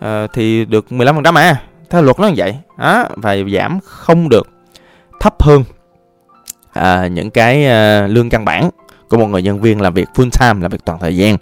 à, 0.00 0.26
thì 0.32 0.64
được 0.64 0.86
15% 0.90 1.34
à. 1.34 1.60
Theo 1.90 2.02
luật 2.02 2.20
nó 2.20 2.28
như 2.28 2.34
vậy. 2.36 2.56
Đó 2.78 3.06
và 3.16 3.36
giảm 3.52 3.80
không 3.84 4.28
được 4.28 4.48
thấp 5.20 5.42
hơn 5.42 5.64
à, 6.72 7.06
những 7.06 7.30
cái 7.30 7.66
à, 7.66 8.06
lương 8.06 8.30
căn 8.30 8.44
bản 8.44 8.70
của 9.08 9.16
một 9.16 9.26
người 9.26 9.42
nhân 9.42 9.60
viên 9.60 9.80
làm 9.80 9.94
việc 9.94 10.08
full 10.14 10.30
time 10.40 10.62
làm 10.62 10.70
việc 10.70 10.84
toàn 10.84 10.98
thời 10.98 11.16
gian. 11.16 11.36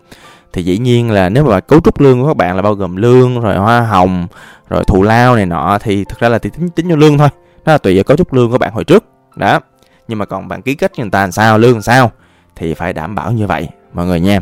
Thì 0.52 0.62
dĩ 0.62 0.78
nhiên 0.78 1.10
là 1.10 1.28
nếu 1.28 1.44
mà 1.44 1.60
cấu 1.60 1.80
trúc 1.80 2.00
lương 2.00 2.20
của 2.20 2.28
các 2.28 2.36
bạn 2.36 2.56
là 2.56 2.62
bao 2.62 2.74
gồm 2.74 2.96
lương 2.96 3.40
rồi 3.40 3.56
hoa 3.56 3.80
hồng 3.80 4.26
rồi 4.68 4.84
thù 4.84 5.02
lao 5.02 5.36
này 5.36 5.46
nọ 5.46 5.78
thì 5.82 6.04
thực 6.04 6.18
ra 6.18 6.28
là 6.28 6.38
thì 6.38 6.50
tính 6.50 6.70
tính 6.70 6.88
cho 6.88 6.96
lương 6.96 7.18
thôi. 7.18 7.28
Đó 7.64 7.72
là 7.72 7.78
tùy 7.78 7.94
vào 7.94 8.04
cấu 8.04 8.16
trúc 8.16 8.32
lương 8.32 8.50
của 8.50 8.58
bạn 8.58 8.72
hồi 8.72 8.84
trước. 8.84 9.04
Đó 9.36 9.60
nhưng 10.08 10.18
mà 10.18 10.24
còn 10.24 10.48
bạn 10.48 10.62
ký 10.62 10.74
kết 10.74 10.98
người 10.98 11.10
ta 11.10 11.20
làm 11.20 11.32
sao 11.32 11.58
lương 11.58 11.72
làm 11.72 11.82
sao 11.82 12.12
thì 12.56 12.74
phải 12.74 12.92
đảm 12.92 13.14
bảo 13.14 13.32
như 13.32 13.46
vậy 13.46 13.68
mọi 13.92 14.06
người 14.06 14.20
nha. 14.20 14.40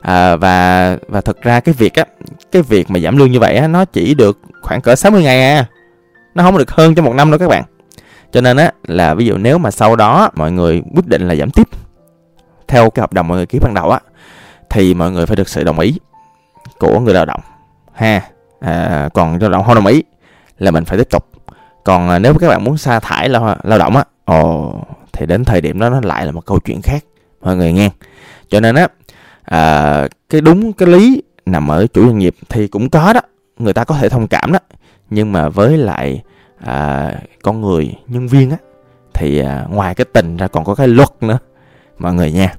À, 0.00 0.36
và 0.36 0.96
và 1.08 1.20
thực 1.20 1.42
ra 1.42 1.60
cái 1.60 1.74
việc 1.78 1.94
á 1.94 2.04
cái 2.52 2.62
việc 2.62 2.90
mà 2.90 3.00
giảm 3.00 3.16
lương 3.16 3.32
như 3.32 3.40
vậy 3.40 3.56
á 3.56 3.68
nó 3.68 3.84
chỉ 3.84 4.14
được 4.14 4.38
khoảng 4.62 4.80
cỡ 4.80 4.96
60 4.96 5.22
ngày 5.22 5.42
à. 5.42 5.66
Nó 6.34 6.42
không 6.42 6.58
được 6.58 6.70
hơn 6.70 6.94
cho 6.94 7.02
một 7.02 7.14
năm 7.14 7.30
đâu 7.30 7.38
các 7.38 7.48
bạn. 7.48 7.64
Cho 8.32 8.40
nên 8.40 8.56
á 8.56 8.72
là 8.86 9.14
ví 9.14 9.26
dụ 9.26 9.36
nếu 9.36 9.58
mà 9.58 9.70
sau 9.70 9.96
đó 9.96 10.30
mọi 10.34 10.52
người 10.52 10.82
quyết 10.94 11.06
định 11.06 11.28
là 11.28 11.34
giảm 11.34 11.50
tiếp 11.50 11.68
theo 12.68 12.90
cái 12.90 13.00
hợp 13.00 13.12
đồng 13.12 13.28
mọi 13.28 13.36
người 13.36 13.46
ký 13.46 13.58
ban 13.58 13.74
đầu 13.74 13.90
á 13.90 14.00
thì 14.70 14.94
mọi 14.94 15.10
người 15.10 15.26
phải 15.26 15.36
được 15.36 15.48
sự 15.48 15.64
đồng 15.64 15.78
ý 15.78 15.98
của 16.78 17.00
người 17.00 17.14
lao 17.14 17.24
động. 17.24 17.40
Ha 17.94 18.22
à, 18.60 19.08
còn 19.14 19.38
lao 19.40 19.50
động 19.50 19.64
không 19.64 19.74
đồng 19.74 19.86
ý 19.86 20.02
là 20.58 20.70
mình 20.70 20.84
phải 20.84 20.98
tiếp 20.98 21.10
tục. 21.10 21.28
Còn 21.84 22.08
à, 22.08 22.18
nếu 22.18 22.34
các 22.34 22.48
bạn 22.48 22.64
muốn 22.64 22.78
sa 22.78 23.00
thải 23.00 23.28
lao, 23.28 23.56
lao 23.62 23.78
động 23.78 23.96
á 23.96 24.04
ồ 24.26 24.74
thì 25.12 25.26
đến 25.26 25.44
thời 25.44 25.60
điểm 25.60 25.78
đó 25.78 25.90
nó 25.90 26.00
lại 26.00 26.26
là 26.26 26.32
một 26.32 26.46
câu 26.46 26.58
chuyện 26.58 26.82
khác 26.82 27.04
mọi 27.40 27.56
người 27.56 27.72
nghe. 27.72 27.90
Cho 28.48 28.60
nên 28.60 28.74
á 28.74 28.88
à, 29.42 30.08
cái 30.28 30.40
đúng 30.40 30.72
cái 30.72 30.88
lý 30.88 31.22
nằm 31.46 31.68
ở 31.68 31.86
chủ 31.86 32.06
doanh 32.06 32.18
nghiệp 32.18 32.34
thì 32.48 32.68
cũng 32.68 32.90
có 32.90 33.12
đó 33.12 33.20
người 33.58 33.72
ta 33.72 33.84
có 33.84 33.94
thể 33.94 34.08
thông 34.08 34.28
cảm 34.28 34.52
đó. 34.52 34.58
Nhưng 35.10 35.32
mà 35.32 35.48
với 35.48 35.76
lại 35.76 36.22
à, 36.58 37.12
con 37.42 37.60
người 37.60 37.94
nhân 38.06 38.28
viên 38.28 38.50
á 38.50 38.56
thì 39.14 39.38
à, 39.38 39.66
ngoài 39.70 39.94
cái 39.94 40.04
tình 40.12 40.36
ra 40.36 40.48
còn 40.48 40.64
có 40.64 40.74
cái 40.74 40.88
luật 40.88 41.08
nữa 41.20 41.38
mọi 41.98 42.14
người 42.14 42.32
nha 42.32 42.54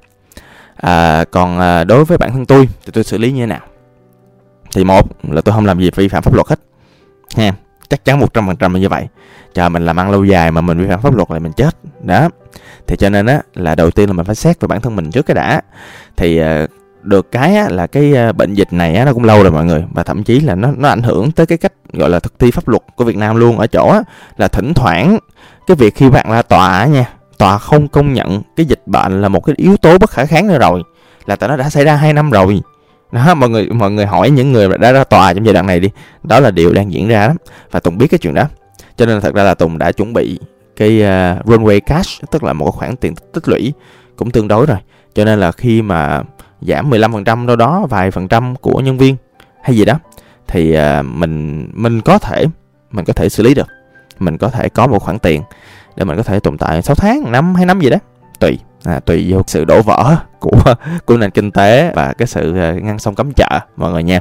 à, 0.76 1.24
còn 1.24 1.58
à, 1.58 1.84
đối 1.84 2.04
với 2.04 2.18
bản 2.18 2.32
thân 2.32 2.46
tôi 2.46 2.68
thì 2.84 2.92
tôi 2.92 3.04
xử 3.04 3.18
lý 3.18 3.32
như 3.32 3.40
thế 3.40 3.46
nào? 3.46 3.60
Thì 4.74 4.84
một 4.84 5.06
là 5.30 5.40
tôi 5.40 5.54
không 5.54 5.66
làm 5.66 5.80
gì 5.80 5.90
vi 5.94 6.08
phạm 6.08 6.22
pháp 6.22 6.34
luật 6.34 6.46
hết 6.48 6.60
ha 7.36 7.52
chắc 7.90 8.04
chắn 8.04 8.20
một 8.20 8.34
trăm 8.34 8.46
phần 8.46 8.56
trăm 8.56 8.74
là 8.74 8.80
như 8.80 8.88
vậy. 8.88 9.08
Chờ 9.54 9.68
mình 9.68 9.86
làm 9.86 9.96
ăn 9.96 10.10
lâu 10.10 10.24
dài 10.24 10.50
mà 10.50 10.60
mình 10.60 10.78
vi 10.78 10.86
phạm 10.88 11.00
pháp 11.00 11.14
luật 11.14 11.30
là 11.30 11.38
mình 11.38 11.52
chết. 11.52 11.76
Đó. 12.02 12.28
Thì 12.86 12.96
cho 12.96 13.10
nên 13.10 13.26
á 13.26 13.40
là 13.54 13.74
đầu 13.74 13.90
tiên 13.90 14.08
là 14.08 14.12
mình 14.12 14.26
phải 14.26 14.34
xét 14.34 14.60
về 14.60 14.66
bản 14.66 14.80
thân 14.80 14.96
mình 14.96 15.10
trước 15.10 15.26
cái 15.26 15.34
đã. 15.34 15.60
Thì 16.16 16.38
ờ, 16.38 16.66
được 17.02 17.32
cái 17.32 17.56
á, 17.56 17.68
là 17.68 17.86
cái 17.86 18.12
ờ, 18.14 18.32
bệnh 18.32 18.54
dịch 18.54 18.72
này 18.72 18.94
á, 18.94 19.04
nó 19.04 19.12
cũng 19.12 19.24
lâu 19.24 19.42
rồi 19.42 19.52
mọi 19.52 19.64
người. 19.64 19.84
Và 19.92 20.02
thậm 20.02 20.24
chí 20.24 20.40
là 20.40 20.54
nó 20.54 20.68
nó 20.76 20.88
ảnh 20.88 21.02
hưởng 21.02 21.32
tới 21.32 21.46
cái 21.46 21.58
cách 21.58 21.72
gọi 21.92 22.10
là 22.10 22.18
thực 22.18 22.38
thi 22.38 22.50
pháp 22.50 22.68
luật 22.68 22.82
của 22.96 23.04
Việt 23.04 23.16
Nam 23.16 23.36
luôn. 23.36 23.58
Ở 23.58 23.66
chỗ 23.66 23.88
á, 23.88 24.02
là 24.36 24.48
thỉnh 24.48 24.72
thoảng 24.74 25.18
cái 25.66 25.74
việc 25.74 25.94
khi 25.96 26.10
bạn 26.10 26.30
ra 26.30 26.42
tòa 26.42 26.86
nha 26.86 27.04
tòa 27.38 27.58
không 27.58 27.88
công 27.88 28.12
nhận 28.12 28.42
cái 28.56 28.66
dịch 28.66 28.82
bệnh 28.86 29.22
là 29.22 29.28
một 29.28 29.40
cái 29.40 29.54
yếu 29.58 29.76
tố 29.76 29.98
bất 29.98 30.10
khả 30.10 30.24
kháng 30.24 30.48
nữa 30.48 30.58
rồi. 30.58 30.82
Là 31.26 31.36
tại 31.36 31.48
nó 31.48 31.56
đã 31.56 31.70
xảy 31.70 31.84
ra 31.84 31.96
hai 31.96 32.12
năm 32.12 32.30
rồi 32.30 32.60
đó 33.12 33.34
mọi 33.34 33.50
người 33.50 33.68
mọi 33.68 33.90
người 33.90 34.06
hỏi 34.06 34.30
những 34.30 34.52
người 34.52 34.68
đã 34.78 34.92
ra 34.92 35.04
tòa 35.04 35.34
trong 35.34 35.44
giai 35.44 35.54
đoạn 35.54 35.66
này 35.66 35.80
đi. 35.80 35.88
Đó 36.22 36.40
là 36.40 36.50
điều 36.50 36.72
đang 36.72 36.92
diễn 36.92 37.08
ra 37.08 37.28
đó. 37.28 37.34
Và 37.70 37.80
tùng 37.80 37.98
biết 37.98 38.06
cái 38.10 38.18
chuyện 38.18 38.34
đó. 38.34 38.44
Cho 38.96 39.06
nên 39.06 39.20
thật 39.20 39.34
ra 39.34 39.42
là 39.42 39.54
tùng 39.54 39.78
đã 39.78 39.92
chuẩn 39.92 40.12
bị 40.12 40.38
cái 40.76 40.96
uh, 40.96 41.46
runway 41.46 41.80
cash 41.80 42.30
tức 42.30 42.44
là 42.44 42.52
một 42.52 42.70
khoản 42.70 42.96
tiền 42.96 43.14
tích 43.32 43.48
lũy 43.48 43.72
cũng 44.16 44.30
tương 44.30 44.48
đối 44.48 44.66
rồi. 44.66 44.78
Cho 45.14 45.24
nên 45.24 45.40
là 45.40 45.52
khi 45.52 45.82
mà 45.82 46.22
giảm 46.60 46.90
15% 46.90 47.46
đâu 47.46 47.56
đó 47.56 47.86
vài 47.90 48.10
phần 48.10 48.28
trăm 48.28 48.56
của 48.56 48.80
nhân 48.80 48.98
viên 48.98 49.16
hay 49.62 49.76
gì 49.76 49.84
đó 49.84 49.94
thì 50.46 50.76
uh, 50.78 51.04
mình 51.04 51.68
mình 51.74 52.00
có 52.00 52.18
thể 52.18 52.46
mình 52.90 53.04
có 53.04 53.12
thể 53.12 53.28
xử 53.28 53.42
lý 53.42 53.54
được. 53.54 53.66
Mình 54.18 54.38
có 54.38 54.48
thể 54.48 54.68
có 54.68 54.86
một 54.86 54.98
khoản 54.98 55.18
tiền 55.18 55.42
để 55.96 56.04
mình 56.04 56.16
có 56.16 56.22
thể 56.22 56.40
tồn 56.40 56.58
tại 56.58 56.82
6 56.82 56.94
tháng 56.94 57.32
năm 57.32 57.54
hai 57.54 57.66
năm 57.66 57.80
gì 57.80 57.90
đó 57.90 57.98
tùy. 58.40 58.58
À, 58.84 59.00
tùy 59.00 59.26
vô 59.32 59.42
sự 59.46 59.64
đổ 59.64 59.82
vỡ 59.82 60.16
của 60.40 60.74
của 61.04 61.16
nền 61.16 61.30
kinh 61.30 61.50
tế 61.50 61.92
và 61.94 62.12
cái 62.18 62.26
sự 62.26 62.58
à, 62.58 62.72
ngăn 62.72 62.98
sông 62.98 63.14
cấm 63.14 63.32
chợ 63.36 63.60
mọi 63.76 63.92
người 63.92 64.02
nha. 64.02 64.20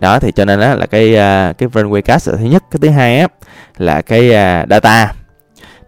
Đó 0.00 0.18
thì 0.18 0.32
cho 0.32 0.44
nên 0.44 0.60
đó 0.60 0.74
là 0.74 0.86
cái 0.86 1.16
à, 1.16 1.52
cái 1.58 1.68
runway 1.68 2.02
cash 2.02 2.30
thứ 2.30 2.44
nhất. 2.44 2.62
Cái 2.70 2.78
thứ 2.82 2.88
hai 2.88 3.18
á 3.18 3.26
là 3.76 4.02
cái 4.02 4.34
à, 4.34 4.66
data 4.70 5.12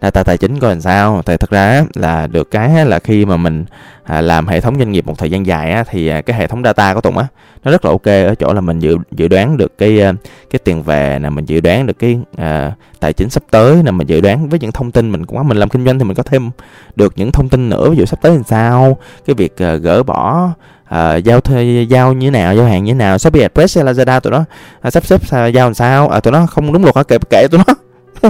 data 0.01 0.23
tài 0.23 0.37
chính 0.37 0.59
coi 0.59 0.69
làm 0.69 0.81
sao? 0.81 1.21
Thì 1.25 1.37
thật 1.37 1.49
ra 1.49 1.85
là 1.95 2.27
được 2.27 2.51
cái 2.51 2.85
là 2.85 2.99
khi 2.99 3.25
mà 3.25 3.37
mình 3.37 3.65
à, 4.03 4.21
làm 4.21 4.47
hệ 4.47 4.61
thống 4.61 4.75
doanh 4.77 4.91
nghiệp 4.91 5.07
một 5.07 5.17
thời 5.17 5.31
gian 5.31 5.45
dài 5.45 5.71
á, 5.71 5.83
thì 5.89 6.07
à, 6.07 6.21
cái 6.21 6.37
hệ 6.37 6.47
thống 6.47 6.63
data 6.63 6.93
của 6.93 7.01
tùng 7.01 7.17
á 7.17 7.27
nó 7.63 7.71
rất 7.71 7.85
là 7.85 7.91
ok 7.91 8.05
ở 8.05 8.35
chỗ 8.35 8.53
là 8.53 8.61
mình 8.61 8.79
dự 8.79 8.97
dự 9.11 9.27
đoán 9.27 9.57
được 9.57 9.77
cái 9.77 10.01
à, 10.01 10.13
cái 10.49 10.59
tiền 10.63 10.83
về 10.83 11.19
nè 11.21 11.29
mình 11.29 11.45
dự 11.45 11.59
đoán 11.59 11.85
được 11.85 11.99
cái 11.99 12.19
à, 12.37 12.71
tài 12.99 13.13
chính 13.13 13.29
sắp 13.29 13.43
tới 13.51 13.83
nè 13.83 13.91
mình 13.91 14.07
dự 14.07 14.21
đoán 14.21 14.49
với 14.49 14.59
những 14.59 14.71
thông 14.71 14.91
tin 14.91 15.11
mình 15.11 15.25
cũng 15.25 15.47
mình 15.47 15.57
làm 15.57 15.69
kinh 15.69 15.85
doanh 15.85 15.99
thì 15.99 16.05
mình 16.05 16.15
có 16.15 16.23
thêm 16.23 16.51
được 16.95 17.13
những 17.15 17.31
thông 17.31 17.49
tin 17.49 17.69
nữa 17.69 17.89
ví 17.89 17.97
dụ 17.97 18.05
sắp 18.05 18.21
tới 18.21 18.31
làm 18.31 18.43
sao? 18.43 18.97
Cái 19.25 19.33
việc 19.33 19.61
à, 19.61 19.75
gỡ 19.75 20.03
bỏ 20.03 20.49
à, 20.85 21.15
giao 21.15 21.41
thuê 21.41 21.85
giao 21.89 22.13
như 22.13 22.27
thế 22.27 22.31
nào 22.31 22.55
giao 22.55 22.65
hàng 22.65 22.83
như 22.83 22.93
thế 22.93 22.97
nào? 22.97 23.17
Shopee 23.17 23.41
express 23.41 23.77
lazada 23.77 24.19
tụi 24.19 24.31
nó 24.31 24.43
à, 24.81 24.91
sắp 24.91 25.05
xếp 25.05 25.21
giao 25.31 25.67
làm 25.67 25.73
sao? 25.73 26.09
À, 26.09 26.19
tụi 26.19 26.33
nó 26.33 26.45
không 26.45 26.73
đúng 26.73 26.83
luật 26.83 26.95
hả? 26.95 27.03
Kệ 27.03 27.17
kệ 27.29 27.47
tụi 27.47 27.61
nó. 27.67 27.73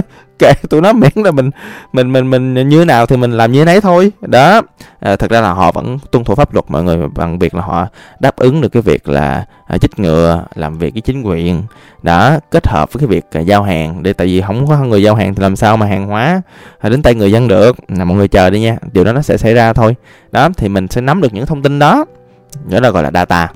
kệ 0.38 0.52
tụi 0.70 0.80
nó 0.80 0.92
miễn 0.92 1.12
là 1.14 1.30
mình 1.30 1.50
mình 1.92 2.12
mình 2.12 2.30
mình 2.30 2.68
như 2.68 2.78
thế 2.78 2.84
nào 2.84 3.06
thì 3.06 3.16
mình 3.16 3.32
làm 3.32 3.52
như 3.52 3.58
thế 3.58 3.64
nấy 3.64 3.80
thôi. 3.80 4.12
Đó. 4.20 4.62
À, 5.00 5.16
thật 5.16 5.30
ra 5.30 5.40
là 5.40 5.52
họ 5.52 5.72
vẫn 5.72 5.98
tuân 6.10 6.24
thủ 6.24 6.34
pháp 6.34 6.54
luật 6.54 6.64
mọi 6.68 6.82
người 6.82 7.08
bằng 7.08 7.38
việc 7.38 7.54
là 7.54 7.62
họ 7.62 7.88
đáp 8.20 8.36
ứng 8.36 8.60
được 8.60 8.68
cái 8.68 8.82
việc 8.82 9.08
là 9.08 9.44
à, 9.66 9.78
chích 9.78 9.98
ngừa 9.98 10.44
làm 10.54 10.78
việc 10.78 10.94
với 10.94 11.00
chính 11.00 11.22
quyền. 11.22 11.62
Đó 12.02 12.38
kết 12.50 12.66
hợp 12.66 12.92
với 12.92 13.00
cái 13.00 13.06
việc 13.06 13.24
à, 13.30 13.40
giao 13.40 13.62
hàng. 13.62 14.02
Để 14.02 14.12
tại 14.12 14.26
vì 14.26 14.40
không 14.40 14.66
có 14.66 14.78
người 14.78 15.02
giao 15.02 15.14
hàng 15.14 15.34
thì 15.34 15.42
làm 15.42 15.56
sao 15.56 15.76
mà 15.76 15.86
hàng 15.86 16.06
hóa 16.06 16.42
à, 16.78 16.88
đến 16.88 17.02
tay 17.02 17.14
người 17.14 17.32
dân 17.32 17.48
được. 17.48 17.76
Là 17.88 18.04
mọi 18.04 18.16
người 18.16 18.28
chờ 18.28 18.50
đi 18.50 18.60
nha 18.60 18.76
điều 18.92 19.04
đó 19.04 19.12
nó 19.12 19.22
sẽ 19.22 19.36
xảy 19.36 19.54
ra 19.54 19.72
thôi. 19.72 19.96
Đó 20.32 20.48
thì 20.56 20.68
mình 20.68 20.88
sẽ 20.88 21.00
nắm 21.00 21.20
được 21.20 21.34
những 21.34 21.46
thông 21.46 21.62
tin 21.62 21.78
đó. 21.78 22.04
Đó 22.64 22.80
là 22.80 22.90
gọi 22.90 23.02
là 23.02 23.10
data 23.14 23.48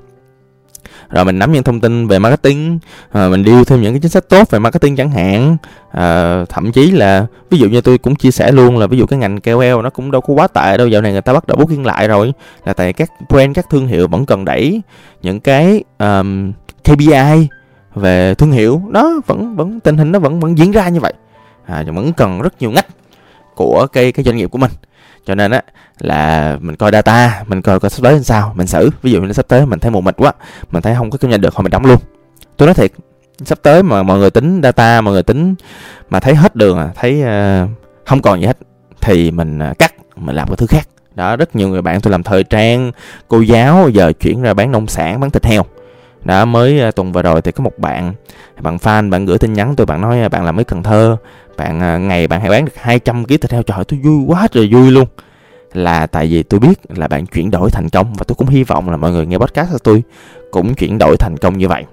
rồi 1.10 1.24
mình 1.24 1.38
nắm 1.38 1.52
những 1.52 1.62
thông 1.62 1.80
tin 1.80 2.06
về 2.06 2.18
marketing 2.18 2.78
à, 3.12 3.28
mình 3.28 3.44
điêu 3.44 3.64
thêm 3.64 3.82
những 3.82 3.92
cái 3.92 4.00
chính 4.00 4.10
sách 4.10 4.28
tốt 4.28 4.50
về 4.50 4.58
marketing 4.58 4.96
chẳng 4.96 5.10
hạn. 5.10 5.56
À, 5.92 6.44
thậm 6.48 6.72
chí 6.72 6.90
là 6.90 7.26
ví 7.50 7.58
dụ 7.58 7.68
như 7.68 7.80
tôi 7.80 7.98
cũng 7.98 8.16
chia 8.16 8.30
sẻ 8.30 8.52
luôn 8.52 8.78
là 8.78 8.86
ví 8.86 8.98
dụ 8.98 9.06
cái 9.06 9.18
ngành 9.18 9.40
KOL 9.40 9.82
nó 9.82 9.90
cũng 9.90 10.10
đâu 10.10 10.20
có 10.20 10.34
quá 10.34 10.48
tệ 10.48 10.76
đâu 10.76 10.86
dạo 10.86 11.02
này 11.02 11.12
người 11.12 11.20
ta 11.20 11.32
bắt 11.32 11.46
đầu 11.46 11.56
booking 11.56 11.84
lại 11.84 12.08
rồi. 12.08 12.32
Là 12.64 12.72
tại 12.72 12.92
các 12.92 13.10
brand 13.28 13.56
các 13.56 13.70
thương 13.70 13.86
hiệu 13.86 14.08
vẫn 14.08 14.26
cần 14.26 14.44
đẩy 14.44 14.82
những 15.22 15.40
cái 15.40 15.84
um, 15.98 16.52
KPI 16.84 17.48
về 17.94 18.34
thương 18.34 18.52
hiệu. 18.52 18.82
Đó 18.90 19.20
vẫn 19.26 19.56
vẫn 19.56 19.80
tình 19.80 19.96
hình 19.96 20.12
nó 20.12 20.18
vẫn 20.18 20.40
vẫn 20.40 20.58
diễn 20.58 20.70
ra 20.70 20.88
như 20.88 21.00
vậy. 21.00 21.12
À, 21.64 21.84
vẫn 21.94 22.12
cần 22.12 22.40
rất 22.40 22.54
nhiều 22.60 22.70
ngách 22.70 22.86
của 23.54 23.86
cái 23.92 24.12
cái 24.12 24.24
doanh 24.24 24.36
nghiệp 24.36 24.50
của 24.50 24.58
mình 24.58 24.70
cho 25.26 25.34
nên 25.34 25.50
á 25.50 25.62
là 25.98 26.56
mình 26.60 26.76
coi 26.76 26.90
data 26.92 27.44
mình 27.46 27.62
coi 27.62 27.80
coi 27.80 27.90
sắp 27.90 28.02
tới 28.02 28.12
làm 28.12 28.22
sao 28.22 28.52
mình 28.56 28.66
xử. 28.66 28.90
Ví 29.02 29.12
dụ 29.12 29.22
như 29.22 29.32
sắp 29.32 29.48
tới 29.48 29.66
mình 29.66 29.78
thấy 29.78 29.90
mù 29.90 30.00
mịt 30.00 30.14
quá 30.16 30.32
mình 30.70 30.82
thấy 30.82 30.94
không 30.94 31.10
có 31.10 31.18
kinh 31.18 31.30
doanh 31.30 31.40
được 31.40 31.54
thôi 31.54 31.62
mình 31.62 31.70
đóng 31.70 31.86
luôn. 31.86 31.98
Tôi 32.56 32.66
nói 32.66 32.74
thiệt 32.74 32.92
sắp 33.44 33.58
tới 33.62 33.82
mà 33.82 34.02
mọi 34.02 34.18
người 34.18 34.30
tính 34.30 34.60
data 34.62 35.00
mọi 35.00 35.14
người 35.14 35.22
tính 35.22 35.54
mà 36.10 36.20
thấy 36.20 36.34
hết 36.34 36.56
đường 36.56 36.78
à 36.78 36.90
thấy 36.94 37.22
uh, 37.22 37.70
không 38.06 38.22
còn 38.22 38.40
gì 38.40 38.46
hết 38.46 38.58
thì 39.00 39.30
mình 39.30 39.58
uh, 39.70 39.78
cắt 39.78 39.94
mình 40.16 40.36
làm 40.36 40.48
cái 40.48 40.56
thứ 40.56 40.66
khác. 40.66 40.88
Đó 41.14 41.36
rất 41.36 41.56
nhiều 41.56 41.68
người 41.68 41.82
bạn 41.82 42.00
tôi 42.00 42.10
làm 42.10 42.22
thời 42.22 42.44
trang 42.44 42.92
cô 43.28 43.40
giáo 43.40 43.88
giờ 43.88 44.12
chuyển 44.20 44.42
ra 44.42 44.54
bán 44.54 44.72
nông 44.72 44.86
sản 44.86 45.20
bán 45.20 45.30
thịt 45.30 45.44
heo 45.44 45.64
đã 46.24 46.44
mới 46.44 46.80
à, 46.80 46.90
tuần 46.90 47.12
vừa 47.12 47.22
rồi 47.22 47.42
thì 47.42 47.52
có 47.52 47.64
một 47.64 47.78
bạn 47.78 48.14
bạn 48.60 48.76
fan 48.76 49.10
bạn 49.10 49.26
gửi 49.26 49.38
tin 49.38 49.52
nhắn 49.52 49.74
tôi 49.76 49.86
bạn 49.86 50.00
nói 50.00 50.20
à, 50.20 50.28
bạn 50.28 50.44
làm 50.44 50.56
mấy 50.56 50.64
cần 50.64 50.82
thơ. 50.82 51.16
Bạn 51.56 51.80
à, 51.80 51.98
ngày 51.98 52.28
bạn 52.28 52.40
hãy 52.40 52.50
bán 52.50 52.64
được 52.64 52.72
200 52.76 53.24
kg 53.24 53.28
thịt 53.28 53.52
heo. 53.52 53.62
Trời 53.62 53.84
tôi 53.88 54.00
vui 54.02 54.24
quá 54.26 54.48
trời 54.52 54.68
vui 54.72 54.90
luôn. 54.90 55.08
Là 55.72 56.06
tại 56.06 56.26
vì 56.26 56.42
tôi 56.42 56.60
biết 56.60 56.80
là 56.88 57.08
bạn 57.08 57.26
chuyển 57.26 57.50
đổi 57.50 57.70
thành 57.70 57.88
công 57.88 58.14
và 58.14 58.24
tôi 58.28 58.36
cũng 58.36 58.48
hy 58.48 58.64
vọng 58.64 58.90
là 58.90 58.96
mọi 58.96 59.12
người 59.12 59.26
nghe 59.26 59.38
podcast 59.38 59.72
của 59.72 59.78
tôi 59.78 60.02
cũng 60.50 60.74
chuyển 60.74 60.98
đổi 60.98 61.16
thành 61.18 61.36
công 61.36 61.58
như 61.58 61.68
vậy. 61.68 61.84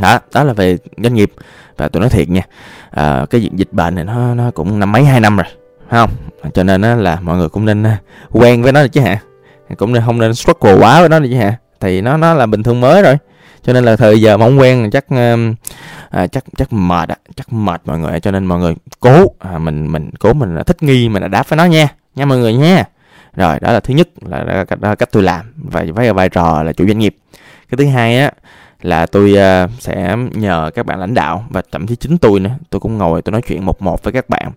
Đó 0.00 0.18
đó 0.34 0.44
là 0.44 0.52
về 0.52 0.78
doanh 1.02 1.14
nghiệp. 1.14 1.32
Và 1.76 1.88
tôi 1.88 2.00
nói 2.00 2.10
thiệt 2.10 2.28
nha 2.28 2.42
à, 2.90 3.26
cái 3.30 3.48
dịch 3.52 3.72
bệnh 3.72 3.94
này 3.94 4.04
nó 4.04 4.34
nó 4.34 4.50
cũng 4.50 4.78
năm 4.78 4.92
mấy 4.92 5.04
hai 5.04 5.20
năm 5.20 5.36
rồi 5.36 5.46
không? 5.90 6.10
Cho 6.54 6.62
nên 6.62 6.82
á, 6.82 6.94
là 6.94 7.18
mọi 7.20 7.38
người 7.38 7.48
cũng 7.48 7.64
nên 7.64 7.84
quen 8.32 8.62
với 8.62 8.72
nó 8.72 8.86
chứ 8.86 9.00
hả? 9.00 9.18
Cũng 9.76 9.92
nên 9.92 10.02
không 10.06 10.18
nên 10.18 10.34
struggle 10.34 10.76
quá 10.80 11.00
với 11.00 11.08
nó 11.08 11.18
chứ 11.30 11.36
hả? 11.36 11.56
Thì 11.80 12.00
nó 12.00 12.16
nó 12.16 12.34
là 12.34 12.46
bình 12.46 12.62
thường 12.62 12.80
mới 12.80 13.02
rồi. 13.02 13.16
Cho 13.62 13.72
nên 13.72 13.84
là 13.84 13.96
thời 13.96 14.20
giờ 14.20 14.36
mà 14.36 14.46
không 14.46 14.58
quen 14.58 14.90
chắc 14.90 15.04
à, 16.10 16.26
chắc 16.26 16.44
chắc 16.56 16.72
mệt 16.72 17.08
chắc 17.36 17.52
mệt 17.52 17.80
mọi 17.84 17.98
người. 17.98 18.20
Cho 18.20 18.30
nên 18.30 18.44
mọi 18.44 18.58
người 18.58 18.74
cố 19.00 19.26
à, 19.38 19.58
mình 19.58 19.92
mình 19.92 20.10
cố 20.18 20.32
mình 20.32 20.58
thích 20.66 20.82
nghi 20.82 21.08
mình 21.08 21.30
đáp 21.30 21.48
với 21.48 21.56
nó 21.56 21.64
nha 21.64 21.88
nha 22.14 22.24
mọi 22.24 22.38
người 22.38 22.54
nha. 22.54 22.84
Rồi 23.36 23.58
đó 23.60 23.72
là 23.72 23.80
thứ 23.80 23.94
nhất 23.94 24.08
là, 24.28 24.44
là, 24.44 24.54
là, 24.54 24.64
là 24.80 24.94
cách 24.94 25.08
tôi 25.12 25.22
làm 25.22 25.52
và 25.56 25.84
với 25.94 26.12
vai 26.12 26.28
trò 26.28 26.62
là 26.62 26.72
chủ 26.72 26.86
doanh 26.86 26.98
nghiệp. 26.98 27.16
Cái 27.70 27.76
thứ 27.78 27.86
hai 27.86 28.18
á 28.18 28.30
là 28.82 29.06
tôi 29.06 29.32
uh, 29.64 29.70
sẽ 29.80 30.16
nhờ 30.32 30.70
các 30.74 30.86
bạn 30.86 31.00
lãnh 31.00 31.14
đạo 31.14 31.44
và 31.50 31.62
thậm 31.72 31.86
chí 31.86 31.96
chính 31.96 32.18
tôi 32.18 32.40
nữa. 32.40 32.50
Tôi 32.70 32.80
cũng 32.80 32.98
ngồi 32.98 33.22
tôi 33.22 33.32
nói 33.32 33.42
chuyện 33.42 33.66
một 33.66 33.82
một 33.82 34.02
với 34.02 34.12
các 34.12 34.28
bạn 34.28 34.50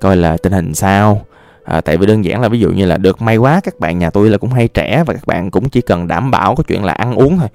coi 0.00 0.16
là 0.16 0.36
tình 0.42 0.52
hình 0.52 0.74
sao 0.74 1.26
à, 1.66 1.80
tại 1.80 1.96
vì 1.96 2.06
đơn 2.06 2.24
giản 2.24 2.40
là 2.40 2.48
ví 2.48 2.60
dụ 2.60 2.70
như 2.70 2.86
là 2.86 2.96
được 2.96 3.22
may 3.22 3.36
quá 3.36 3.60
các 3.64 3.80
bạn 3.80 3.98
nhà 3.98 4.10
tôi 4.10 4.30
là 4.30 4.38
cũng 4.38 4.50
hay 4.50 4.68
trẻ 4.68 5.02
và 5.06 5.14
các 5.14 5.26
bạn 5.26 5.50
cũng 5.50 5.68
chỉ 5.68 5.80
cần 5.80 6.08
đảm 6.08 6.30
bảo 6.30 6.54
có 6.54 6.62
chuyện 6.62 6.84
là 6.84 6.92
ăn 6.92 7.14
uống 7.14 7.38
thôi. 7.38 7.48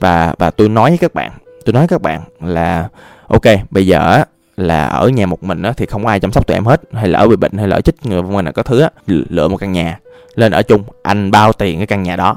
Và 0.00 0.34
và 0.38 0.50
tôi 0.50 0.68
nói 0.68 0.90
với 0.90 0.98
các 0.98 1.14
bạn 1.14 1.30
tôi 1.64 1.72
nói 1.72 1.80
với 1.80 1.88
các 1.88 2.02
bạn 2.02 2.20
là 2.40 2.88
ok 3.28 3.42
bây 3.70 3.86
giờ 3.86 4.22
là 4.56 4.86
ở 4.86 5.08
nhà 5.08 5.26
một 5.26 5.42
mình 5.42 5.62
á, 5.62 5.72
thì 5.76 5.86
không 5.86 6.06
ai 6.06 6.20
chăm 6.20 6.32
sóc 6.32 6.46
tụi 6.46 6.56
em 6.56 6.64
hết 6.64 6.80
hay 6.92 7.08
là 7.08 7.18
ở 7.18 7.28
bị 7.28 7.36
bệnh 7.36 7.52
hay 7.58 7.68
là 7.68 7.76
ở 7.76 7.80
chích 7.80 8.06
người 8.06 8.22
vân 8.22 8.44
là 8.44 8.52
có 8.52 8.62
thứ 8.62 8.80
á, 8.80 8.90
lựa 9.06 9.48
một 9.48 9.56
căn 9.56 9.72
nhà 9.72 9.98
lên 10.34 10.52
ở 10.52 10.62
chung 10.62 10.82
anh 11.02 11.30
bao 11.30 11.52
tiền 11.52 11.78
cái 11.78 11.86
căn 11.86 12.02
nhà 12.02 12.16
đó. 12.16 12.36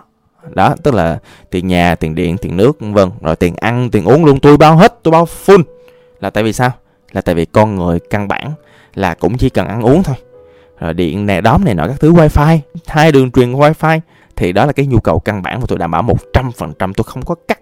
Đó 0.49 0.75
tức 0.83 0.93
là 0.93 1.19
tiền 1.49 1.67
nhà 1.67 1.95
tiền 1.95 2.15
điện 2.15 2.37
tiền 2.37 2.57
nước 2.57 2.77
vân 2.79 3.09
rồi 3.21 3.35
tiền 3.35 3.55
ăn 3.55 3.89
tiền 3.91 4.05
uống 4.05 4.25
luôn 4.25 4.39
tôi 4.39 4.57
bao 4.57 4.75
hết 4.75 4.99
tôi 5.03 5.11
bao 5.11 5.27
full. 5.45 5.63
Là 6.21 6.29
tại 6.29 6.43
vì 6.43 6.53
sao? 6.53 6.71
Là 7.11 7.21
tại 7.21 7.35
vì 7.35 7.45
con 7.45 7.75
người 7.75 7.99
căn 7.99 8.27
bản 8.27 8.51
là 8.95 9.13
cũng 9.13 9.37
chỉ 9.37 9.49
cần 9.49 9.67
ăn 9.67 9.81
uống 9.81 10.03
thôi 10.03 10.15
rồi 10.79 10.93
điện 10.93 11.25
này 11.25 11.41
đóm 11.41 11.65
này 11.65 11.75
nọ 11.75 11.87
các 11.87 11.99
thứ 11.99 12.13
wifi 12.13 12.59
hai 12.87 13.11
đường 13.11 13.31
truyền 13.31 13.53
wifi 13.53 13.99
thì 14.35 14.51
đó 14.51 14.65
là 14.65 14.71
cái 14.71 14.85
nhu 14.85 14.99
cầu 14.99 15.19
căn 15.19 15.41
bản 15.41 15.59
mà 15.59 15.65
tôi 15.67 15.77
đảm 15.77 15.91
bảo 15.91 16.01
một 16.01 16.17
trăm 16.33 16.51
phần 16.51 16.73
trăm 16.79 16.93
tôi 16.93 17.03
không 17.03 17.25
có 17.25 17.35
cắt. 17.47 17.59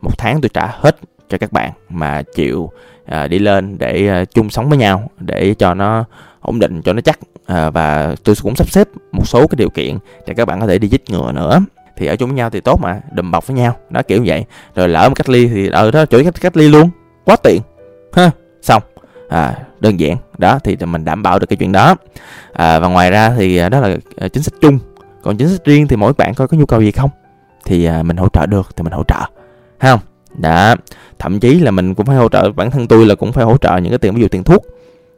Một 0.00 0.18
tháng 0.18 0.40
tôi 0.40 0.48
trả 0.54 0.66
hết 0.66 0.96
cho 1.28 1.38
các 1.38 1.52
bạn 1.52 1.72
mà 1.88 2.22
chịu 2.34 2.70
à, 3.04 3.26
đi 3.26 3.38
lên 3.38 3.78
để 3.78 4.08
à, 4.08 4.24
chung 4.24 4.50
sống 4.50 4.68
với 4.68 4.78
nhau 4.78 5.10
để 5.18 5.54
cho 5.58 5.74
nó 5.74 6.04
ổn 6.40 6.58
định 6.58 6.82
cho 6.82 6.92
nó 6.92 7.00
chắc. 7.00 7.18
À, 7.46 7.70
và 7.70 8.14
tôi 8.24 8.34
cũng 8.42 8.56
sắp 8.56 8.70
xếp 8.70 8.88
một 9.12 9.28
số 9.28 9.46
cái 9.46 9.56
điều 9.56 9.70
kiện 9.70 9.98
để 10.26 10.34
các 10.34 10.44
bạn 10.44 10.60
có 10.60 10.66
thể 10.66 10.78
đi 10.78 10.88
dích 10.88 11.10
ngừa 11.10 11.32
nữa. 11.32 11.60
Thì 11.96 12.06
ở 12.06 12.16
chung 12.16 12.28
với 12.28 12.36
nhau 12.36 12.50
thì 12.50 12.60
tốt 12.60 12.80
mà 12.80 13.00
đùm 13.12 13.30
bọc 13.30 13.46
với 13.46 13.56
nhau 13.56 13.76
đó 13.90 14.02
kiểu 14.02 14.22
vậy. 14.26 14.44
Rồi 14.74 14.88
lỡ 14.88 15.08
mà 15.08 15.14
cách 15.14 15.28
ly 15.28 15.48
thì 15.48 15.68
ở 15.68 15.90
đó 15.90 16.06
chỗ 16.06 16.22
cách, 16.24 16.40
cách 16.40 16.56
ly 16.56 16.68
luôn 16.68 16.90
quá 17.24 17.36
tiện. 17.42 17.62
Ha 18.12 18.30
xong 18.62 18.82
à, 19.32 19.54
đơn 19.80 20.00
giản. 20.00 20.16
Đó 20.38 20.58
thì 20.64 20.76
mình 20.76 21.04
đảm 21.04 21.22
bảo 21.22 21.38
được 21.38 21.46
cái 21.46 21.56
chuyện 21.56 21.72
đó. 21.72 21.96
À, 22.52 22.78
và 22.78 22.88
ngoài 22.88 23.10
ra 23.10 23.34
thì 23.36 23.56
à, 23.56 23.68
đó 23.68 23.80
là 23.80 23.96
à, 24.16 24.28
chính 24.28 24.42
sách 24.42 24.54
chung. 24.60 24.78
Còn 25.22 25.36
chính 25.36 25.48
sách 25.48 25.64
riêng 25.64 25.88
thì 25.88 25.96
mỗi 25.96 26.12
bạn 26.12 26.34
coi 26.34 26.48
có 26.48 26.56
nhu 26.56 26.66
cầu 26.66 26.80
gì 26.80 26.90
không? 26.90 27.10
Thì 27.64 27.84
à, 27.84 28.02
mình 28.02 28.16
hỗ 28.16 28.28
trợ 28.28 28.46
được 28.46 28.76
thì 28.76 28.82
mình 28.82 28.92
hỗ 28.92 29.04
trợ. 29.08 29.20
Ha 29.78 29.90
không? 29.90 30.00
Đã 30.38 30.76
thậm 31.18 31.40
chí 31.40 31.60
là 31.60 31.70
mình 31.70 31.94
cũng 31.94 32.06
phải 32.06 32.16
hỗ 32.16 32.28
trợ 32.28 32.52
bản 32.52 32.70
thân 32.70 32.86
tôi 32.88 33.06
là 33.06 33.14
cũng 33.14 33.32
phải 33.32 33.44
hỗ 33.44 33.56
trợ 33.56 33.76
những 33.76 33.90
cái 33.90 33.98
tiền 33.98 34.14
ví 34.14 34.22
dụ 34.22 34.28
tiền 34.28 34.44
thuốc. 34.44 34.62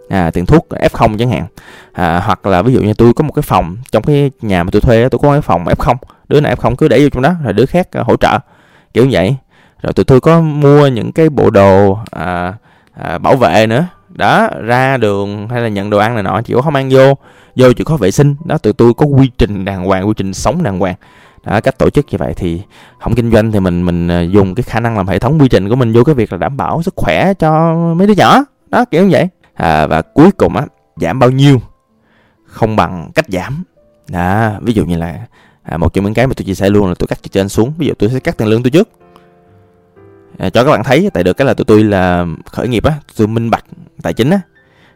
À, 0.08 0.30
tiền 0.30 0.46
thuốc 0.46 0.66
F0 0.70 1.18
chẳng 1.18 1.30
hạn. 1.30 1.46
À, 1.92 2.22
hoặc 2.26 2.46
là 2.46 2.62
ví 2.62 2.72
dụ 2.72 2.80
như 2.80 2.94
tôi 2.94 3.12
có 3.14 3.24
một 3.24 3.32
cái 3.32 3.42
phòng 3.42 3.76
trong 3.92 4.02
cái 4.02 4.30
nhà 4.40 4.64
mà 4.64 4.70
tôi 4.72 4.80
thuê 4.80 5.08
tôi 5.08 5.18
có 5.18 5.32
cái 5.32 5.40
phòng 5.40 5.64
F0 5.64 5.94
đứa 6.28 6.40
nào 6.40 6.54
F0 6.54 6.74
cứ 6.74 6.88
để 6.88 7.00
vô 7.00 7.08
trong 7.08 7.22
đó 7.22 7.34
rồi 7.44 7.52
đứa 7.52 7.66
khác 7.66 7.88
à, 7.92 8.02
hỗ 8.02 8.16
trợ. 8.16 8.38
Kiểu 8.94 9.06
vậy. 9.10 9.36
Rồi 9.82 9.92
tụi 9.92 10.04
tôi 10.04 10.20
có 10.20 10.40
mua 10.40 10.86
những 10.86 11.12
cái 11.12 11.28
bộ 11.28 11.50
đồ 11.50 11.98
à, 12.10 12.54
à, 12.92 13.18
bảo 13.18 13.36
vệ 13.36 13.66
nữa 13.66 13.86
đó 14.14 14.48
ra 14.62 14.96
đường 14.96 15.48
hay 15.48 15.62
là 15.62 15.68
nhận 15.68 15.90
đồ 15.90 15.98
ăn 15.98 16.14
này 16.14 16.22
nọ 16.22 16.40
chỉ 16.44 16.54
có 16.54 16.62
không 16.62 16.74
ăn 16.74 16.88
vô. 16.90 17.14
Vô 17.56 17.72
chỉ 17.72 17.84
có 17.84 17.96
vệ 17.96 18.10
sinh. 18.10 18.36
Đó 18.44 18.58
tụi 18.58 18.72
tôi 18.72 18.94
có 18.94 19.06
quy 19.06 19.30
trình 19.38 19.64
đàng 19.64 19.84
hoàng 19.84 20.08
quy 20.08 20.14
trình 20.16 20.34
sống 20.34 20.62
đàng 20.62 20.78
hoàng. 20.78 20.94
Đó, 21.44 21.60
cách 21.60 21.78
tổ 21.78 21.90
chức 21.90 22.06
như 22.10 22.18
vậy 22.18 22.34
thì 22.36 22.62
không 23.00 23.14
kinh 23.14 23.30
doanh 23.30 23.52
thì 23.52 23.60
mình 23.60 23.86
mình 23.86 24.08
à, 24.08 24.20
dùng 24.20 24.54
cái 24.54 24.62
khả 24.62 24.80
năng 24.80 24.96
làm 24.96 25.08
hệ 25.08 25.18
thống 25.18 25.38
quy 25.40 25.48
trình 25.48 25.68
của 25.68 25.76
mình 25.76 25.92
vô 25.92 26.04
cái 26.04 26.14
việc 26.14 26.32
là 26.32 26.38
đảm 26.38 26.56
bảo 26.56 26.82
sức 26.82 26.94
khỏe 26.96 27.34
cho 27.34 27.74
mấy 27.96 28.06
đứa 28.06 28.14
nhỏ. 28.14 28.44
Đó 28.70 28.84
kiểu 28.84 29.02
như 29.02 29.08
vậy. 29.12 29.28
À, 29.54 29.86
và 29.86 30.02
cuối 30.02 30.30
cùng 30.30 30.56
á 30.56 30.66
giảm 30.96 31.18
bao 31.18 31.30
nhiêu? 31.30 31.60
Không 32.46 32.76
bằng 32.76 33.10
cách 33.14 33.26
giảm. 33.28 33.64
Đó 34.08 34.52
ví 34.60 34.72
dụ 34.72 34.84
như 34.84 34.96
là 34.96 35.18
à, 35.62 35.76
một 35.76 35.94
trong 35.94 36.04
những 36.04 36.14
cái 36.14 36.26
mà 36.26 36.34
tôi 36.36 36.44
chia 36.44 36.54
sẻ 36.54 36.70
luôn 36.70 36.88
là 36.88 36.94
tôi 36.98 37.06
cắt 37.06 37.18
từ 37.22 37.28
trên 37.32 37.48
xuống. 37.48 37.72
Ví 37.78 37.86
dụ 37.86 37.94
tôi 37.98 38.10
sẽ 38.10 38.20
cắt 38.20 38.36
tiền 38.38 38.48
lương 38.48 38.62
tôi 38.62 38.70
trước. 38.70 38.88
À, 40.38 40.50
cho 40.50 40.64
các 40.64 40.70
bạn 40.70 40.84
thấy 40.84 41.10
tại 41.14 41.24
được 41.24 41.32
cái 41.32 41.46
là 41.46 41.54
tụi 41.54 41.64
tôi 41.64 41.84
là 41.84 42.26
khởi 42.46 42.68
nghiệp 42.68 42.84
á 42.84 42.92
tôi 43.16 43.26
minh 43.26 43.50
bạch 43.50 43.64
tài 44.04 44.12
chính 44.12 44.30
á. 44.30 44.40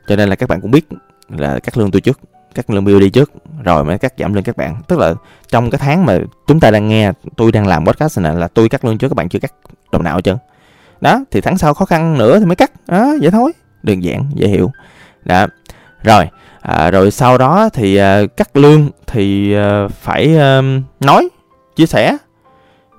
Cho 0.09 0.17
nên 0.17 0.29
là 0.29 0.37
các 0.37 0.49
bạn 0.49 0.61
cũng 0.61 0.71
biết 0.71 0.89
là 1.29 1.59
cắt 1.59 1.77
lương 1.77 1.91
tôi 1.91 2.01
trước 2.01 2.21
cắt 2.55 2.71
lương 2.71 2.85
BOD 2.85 3.03
trước 3.13 3.33
rồi 3.65 3.85
mới 3.85 3.99
cắt 3.99 4.13
giảm 4.19 4.35
lương 4.35 4.45
các 4.45 4.57
bạn. 4.57 4.83
Tức 4.89 4.99
là 4.99 5.15
trong 5.49 5.71
cái 5.71 5.79
tháng 5.79 6.07
mà 6.07 6.19
chúng 6.47 6.61
ta 6.61 6.71
đang 6.71 6.89
nghe 6.89 7.13
tôi 7.37 7.53
đang 7.53 7.67
làm 7.67 7.87
podcast 7.87 8.19
này 8.19 8.37
là 8.37 8.49
tôi 8.49 8.69
cắt 8.69 8.85
lương 8.85 8.99
trước 8.99 9.09
các 9.09 9.17
bạn 9.17 9.29
chưa 9.29 9.39
cắt 9.39 9.53
đồng 9.93 10.05
nào 10.05 10.21
chưa 10.21 10.39
đó 11.01 11.25
thì 11.31 11.41
tháng 11.41 11.59
sau 11.59 11.75
khó 11.75 11.85
khăn 11.85 12.19
nữa 12.19 12.39
thì 12.39 12.45
mới 12.45 12.57
cắt. 12.57 12.71
Đó 12.87 13.15
vậy 13.21 13.31
thôi. 13.31 13.53
Đơn 13.83 14.03
giản 14.03 14.31
dễ 14.35 14.49
hiểu. 14.49 14.73
Đó. 15.25 15.47
Rồi 16.03 16.29
à, 16.61 16.91
rồi 16.91 17.11
sau 17.11 17.39
đó 17.39 17.69
thì 17.73 17.97
à, 17.97 18.21
cắt 18.37 18.57
lương 18.57 18.91
thì 19.07 19.55
à, 19.55 19.89
phải 19.89 20.39
à, 20.39 20.63
nói 21.01 21.29
chia 21.77 21.87
sẻ 21.87 22.17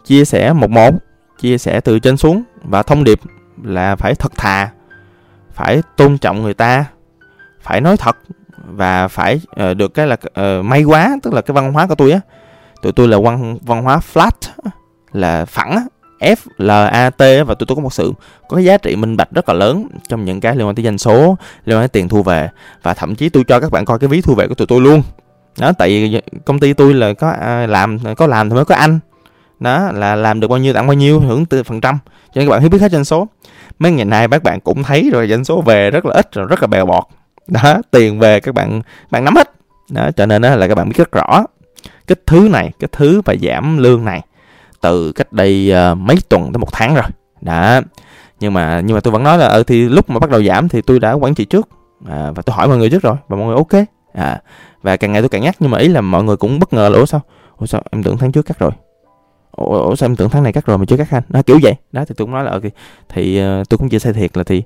chia 0.05 0.25
sẻ 0.25 0.53
một 0.53 0.69
một 0.69 0.93
chia 1.39 1.57
sẻ 1.57 1.81
từ 1.81 1.99
trên 1.99 2.17
xuống. 2.17 2.43
Và 2.63 2.83
thông 2.83 3.03
điệp 3.03 3.19
là 3.63 3.95
phải 3.95 4.15
thật 4.15 4.31
thà 4.35 4.69
phải 5.59 5.81
tôn 5.97 6.17
trọng 6.17 6.41
người 6.41 6.53
ta 6.53 6.85
phải 7.61 7.81
nói 7.81 7.97
thật 7.97 8.17
và 8.65 9.07
phải 9.07 9.41
uh, 9.71 9.77
được 9.77 9.93
cái 9.93 10.07
là 10.07 10.17
uh, 10.25 10.65
may 10.65 10.83
quá 10.83 11.15
tức 11.23 11.33
là 11.33 11.41
cái 11.41 11.53
văn 11.53 11.73
hóa 11.73 11.87
của 11.87 11.95
tôi 11.95 12.11
á 12.11 12.19
tụi 12.81 12.91
tôi 12.91 13.07
là 13.07 13.17
văn 13.17 13.57
văn 13.61 13.83
hóa 13.83 13.99
flat 14.13 14.29
là 15.11 15.45
phẳng 15.45 15.87
F 16.19 16.35
L 16.57 16.71
A 16.71 17.09
T 17.09 17.19
và 17.19 17.53
tôi 17.53 17.65
tôi 17.67 17.75
có 17.75 17.81
một 17.81 17.93
sự 17.93 18.13
có 18.47 18.55
cái 18.55 18.65
giá 18.65 18.77
trị 18.77 18.95
minh 18.95 19.17
bạch 19.17 19.31
rất 19.31 19.49
là 19.49 19.55
lớn 19.55 19.87
trong 20.09 20.25
những 20.25 20.39
cái 20.39 20.55
liên 20.55 20.67
quan 20.67 20.75
tới 20.75 20.85
doanh 20.85 20.97
số 20.97 21.37
liên 21.65 21.77
quan 21.77 21.81
tới 21.81 21.87
tiền 21.87 22.09
thu 22.09 22.23
về 22.23 22.49
và 22.83 22.93
thậm 22.93 23.15
chí 23.15 23.29
tôi 23.29 23.43
cho 23.47 23.59
các 23.59 23.71
bạn 23.71 23.85
coi 23.85 23.99
cái 23.99 24.07
ví 24.07 24.21
thu 24.21 24.35
về 24.35 24.47
của 24.47 24.55
tụi 24.55 24.67
tôi 24.67 24.81
luôn. 24.81 25.01
Đó 25.59 25.71
tại 25.77 25.89
vì 25.89 26.21
công 26.45 26.59
ty 26.59 26.73
tôi 26.73 26.93
là 26.93 27.13
có 27.13 27.29
à, 27.29 27.67
làm 27.67 27.97
có 28.17 28.27
làm 28.27 28.49
thì 28.49 28.55
mới 28.55 28.65
có 28.65 28.75
anh. 28.75 28.99
Đó 29.59 29.91
là 29.91 30.15
làm 30.15 30.39
được 30.39 30.47
bao 30.47 30.57
nhiêu 30.57 30.73
tặng 30.73 30.87
bao 30.87 30.93
nhiêu 30.93 31.19
hưởng 31.19 31.45
từ 31.45 31.63
phần 31.63 31.81
trăm. 31.81 31.99
Cho 32.05 32.39
nên 32.39 32.47
các 32.47 32.51
bạn 32.51 32.61
hiểu 32.61 32.69
biết 32.69 32.81
hết 32.81 32.91
doanh 32.91 33.05
số 33.05 33.27
mấy 33.79 33.91
ngày 33.91 34.05
nay 34.05 34.27
các 34.31 34.43
bạn 34.43 34.59
cũng 34.59 34.83
thấy 34.83 35.09
rồi 35.13 35.27
doanh 35.27 35.43
số 35.43 35.61
về 35.61 35.91
rất 35.91 36.05
là 36.05 36.13
ít 36.13 36.31
rồi 36.31 36.45
rất 36.45 36.61
là 36.61 36.67
bèo 36.67 36.85
bọt. 36.85 37.03
Đó 37.47 37.81
tiền 37.91 38.19
về 38.19 38.39
các 38.39 38.55
bạn 38.55 38.81
bạn 39.11 39.25
nắm 39.25 39.35
hết. 39.35 39.51
Đó 39.89 40.09
cho 40.15 40.25
nên 40.25 40.41
đó 40.41 40.55
là 40.55 40.67
các 40.67 40.75
bạn 40.75 40.89
biết 40.89 40.97
rất 40.97 41.11
rõ. 41.11 41.45
Cái 42.07 42.15
thứ 42.25 42.47
này 42.51 42.71
cái 42.79 42.87
thứ 42.91 43.21
và 43.25 43.35
giảm 43.41 43.77
lương 43.77 44.05
này 44.05 44.21
từ 44.81 45.11
cách 45.11 45.33
đây 45.33 45.73
uh, 45.91 45.97
mấy 45.97 46.17
tuần 46.29 46.43
tới 46.53 46.59
một 46.59 46.71
tháng 46.71 46.95
rồi. 46.95 47.05
Đó 47.41 47.81
nhưng 48.39 48.53
mà 48.53 48.81
nhưng 48.85 48.95
mà 48.95 48.99
tôi 48.99 49.11
vẫn 49.11 49.23
nói 49.23 49.37
là 49.37 49.47
ừ, 49.47 49.63
thì 49.63 49.89
lúc 49.89 50.09
mà 50.09 50.19
bắt 50.19 50.29
đầu 50.29 50.43
giảm 50.43 50.69
thì 50.69 50.81
tôi 50.81 50.99
đã 50.99 51.13
quản 51.13 51.35
trị 51.35 51.45
trước. 51.45 51.69
À, 52.09 52.31
và 52.35 52.41
tôi 52.41 52.55
hỏi 52.55 52.67
mọi 52.67 52.77
người 52.77 52.89
trước 52.89 53.03
rồi 53.03 53.15
và 53.27 53.37
mọi 53.37 53.45
người 53.45 53.55
ok. 53.55 53.85
À 54.13 54.41
và 54.81 54.97
càng 54.97 55.11
ngày 55.11 55.21
tôi 55.21 55.29
càng 55.29 55.41
nhắc 55.41 55.55
nhưng 55.59 55.71
mà 55.71 55.77
ý 55.77 55.87
là 55.87 56.01
mọi 56.01 56.23
người 56.23 56.37
cũng 56.37 56.59
bất 56.59 56.73
ngờ 56.73 56.89
là 56.89 56.97
ủa 56.97 57.05
sao? 57.05 57.21
Ủa 57.57 57.65
sao? 57.65 57.83
Em 57.91 58.03
tưởng 58.03 58.17
tháng 58.17 58.31
trước 58.31 58.45
cắt 58.45 58.59
rồi 58.59 58.71
ủa, 59.59 59.81
ủa 59.81 59.95
sao 59.95 60.09
em 60.09 60.15
tưởng 60.15 60.29
tháng 60.29 60.43
này 60.43 60.53
cắt 60.53 60.65
rồi 60.65 60.77
mà 60.77 60.85
chưa 60.85 60.97
cắt 60.97 61.07
anh 61.11 61.23
nó 61.29 61.41
kiểu 61.41 61.59
vậy. 61.63 61.73
Đó 61.91 62.05
thì 62.05 62.15
tôi 62.17 62.25
cũng 62.25 62.31
nói 62.31 62.43
là 62.43 62.51
ok. 62.51 62.63
Thì 63.09 63.41
uh, 63.41 63.69
tôi 63.69 63.77
cũng 63.77 63.89
chia 63.89 63.99
sẻ 63.99 64.13
thiệt 64.13 64.37
là 64.37 64.43
thì 64.43 64.63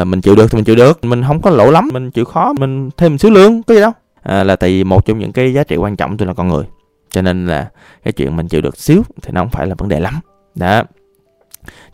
uh, 0.00 0.06
mình 0.06 0.20
chịu 0.20 0.36
được 0.36 0.50
thì 0.50 0.56
mình 0.56 0.64
chịu 0.64 0.76
được. 0.76 1.04
Mình 1.04 1.22
không 1.26 1.40
có 1.40 1.50
lỗ 1.50 1.70
lắm. 1.70 1.88
Mình 1.92 2.10
chịu 2.10 2.24
khó 2.24 2.52
mình 2.58 2.90
thêm 2.96 3.12
một 3.12 3.18
xíu 3.18 3.30
lương 3.30 3.62
có 3.62 3.74
gì 3.74 3.80
đâu. 3.80 3.92
À, 4.22 4.44
là 4.44 4.56
tại 4.56 4.70
vì 4.70 4.84
một 4.84 5.06
trong 5.06 5.18
những 5.18 5.32
cái 5.32 5.52
giá 5.52 5.64
trị 5.64 5.76
quan 5.76 5.96
trọng 5.96 6.16
tôi 6.16 6.28
là 6.28 6.34
con 6.34 6.48
người. 6.48 6.64
Cho 7.10 7.22
nên 7.22 7.46
là 7.46 7.70
cái 8.04 8.12
chuyện 8.12 8.36
mình 8.36 8.48
chịu 8.48 8.60
được 8.60 8.76
xíu 8.76 9.02
thì 9.22 9.32
nó 9.32 9.40
không 9.40 9.50
phải 9.50 9.66
là 9.66 9.74
vấn 9.78 9.88
đề 9.88 10.00
lắm. 10.00 10.20
Đó. 10.54 10.82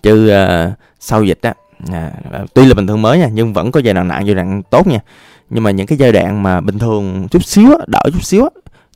Chứ 0.02 0.32
uh, 0.32 0.72
sau 1.00 1.24
dịch 1.24 1.38
á 1.42 1.54
à, 1.92 2.12
à, 2.32 2.44
tuy 2.54 2.66
là 2.66 2.74
bình 2.74 2.86
thường 2.86 3.02
mới 3.02 3.18
nha 3.18 3.28
nhưng 3.32 3.52
vẫn 3.52 3.72
có 3.72 3.80
giai 3.80 3.94
đoạn 3.94 4.08
nặng 4.08 4.26
giai 4.26 4.34
đoạn 4.34 4.62
tốt 4.62 4.86
nha. 4.86 4.98
Nhưng 5.50 5.64
mà 5.64 5.70
những 5.70 5.86
cái 5.86 5.98
giai 5.98 6.12
đoạn 6.12 6.42
mà 6.42 6.60
bình 6.60 6.78
thường 6.78 7.28
chút 7.30 7.44
xíu 7.44 7.70
đỡ 7.86 8.00
chút 8.12 8.22
xíu 8.22 8.48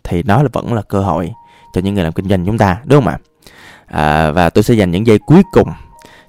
thì 0.04 0.22
nó 0.22 0.42
là 0.42 0.48
vẫn 0.52 0.74
là 0.74 0.82
cơ 0.82 1.00
hội 1.00 1.32
cho 1.74 1.80
những 1.80 1.94
người 1.94 2.04
làm 2.04 2.12
kinh 2.12 2.28
doanh 2.28 2.46
chúng 2.46 2.58
ta 2.58 2.80
đúng 2.84 3.04
không 3.04 3.12
ạ? 3.12 3.18
À, 3.90 4.30
và 4.30 4.50
tôi 4.50 4.64
sẽ 4.64 4.74
dành 4.74 4.90
những 4.90 5.06
giây 5.06 5.18
cuối 5.18 5.42
cùng 5.52 5.68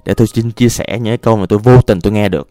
để 0.04 0.14
tôi 0.14 0.26
xin 0.26 0.50
chia 0.50 0.68
sẻ 0.68 0.98
những 1.00 1.18
câu 1.18 1.36
mà 1.36 1.46
tôi 1.48 1.58
vô 1.58 1.82
tình 1.82 2.00
tôi 2.00 2.12
nghe 2.12 2.28
được 2.28 2.48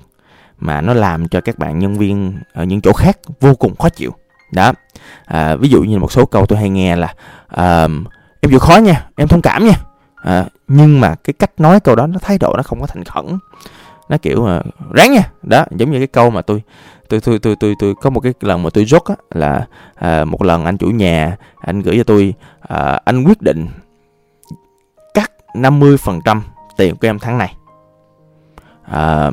mà 0.60 0.82
nó 0.82 0.94
làm 0.94 1.28
cho 1.28 1.42
các 1.42 1.58
bạn 1.58 1.80
nhân 1.80 1.98
viên 1.98 2.40
ở 2.54 2.64
những 2.64 2.82
chỗ 2.82 2.94
khác 2.94 3.18
vô 3.40 3.56
cùng 3.56 3.76
khó 3.76 3.90
chịu. 3.90 4.14
Đó. 4.52 4.74
À, 5.26 5.56
ví 5.56 5.70
dụ 5.70 5.84
như 5.84 6.00
một 6.00 6.12
số 6.12 6.26
câu 6.26 6.46
tôi 6.46 6.60
hay 6.60 6.70
nghe 6.70 6.96
là 6.96 7.14
à, 7.48 7.88
em 8.42 8.50
chịu 8.50 8.60
khó 8.60 8.78
nha 8.78 9.06
em 9.16 9.28
thông 9.28 9.42
cảm 9.42 9.66
nha. 9.66 9.76
À, 10.16 10.46
nhưng 10.68 11.00
mà 11.00 11.16
cái 11.16 11.34
cách 11.34 11.52
nói 11.58 11.80
câu 11.80 11.96
đó 11.96 12.08
nó 12.08 12.20
thái 12.20 12.38
độ 12.38 12.54
nó 12.58 12.64
không 12.64 12.82
có 12.82 12.88
thành 12.88 13.04
khẩn. 13.04 13.26
Nó 14.10 14.18
kiểu 14.18 14.46
mà 14.46 14.62
ráng 14.94 15.14
nha. 15.14 15.24
Đó 15.44 15.66
giống 15.72 15.92
như 15.92 15.98
cái 15.98 16.08
câu 16.08 16.30
mà 16.30 16.42
tôi 16.42 16.64
tôi 17.10 17.20
tôi 17.22 17.40
tôi 17.40 17.56
tôi 17.56 17.76
tôi 17.80 17.96
có 18.02 18.10
một 18.10 18.20
cái 18.20 18.34
lần 18.42 18.64
mà 18.64 18.70
tôi 18.74 18.86
rốt 18.86 19.04
á 19.06 19.16
là 19.32 19.66
à, 19.96 20.26
một 20.26 20.42
lần 20.44 20.66
anh 20.66 20.78
chủ 20.78 20.88
nhà 20.88 21.38
anh 21.62 21.82
gửi 21.82 21.98
cho 21.98 22.04
tôi 22.04 22.34
à, 22.62 23.00
anh 23.06 23.24
quyết 23.24 23.42
định 23.42 23.68
50% 25.54 26.42
tiền 26.78 26.96
của 26.96 27.08
em 27.08 27.20
tháng 27.20 27.38
này. 27.38 27.56
À, 28.84 29.32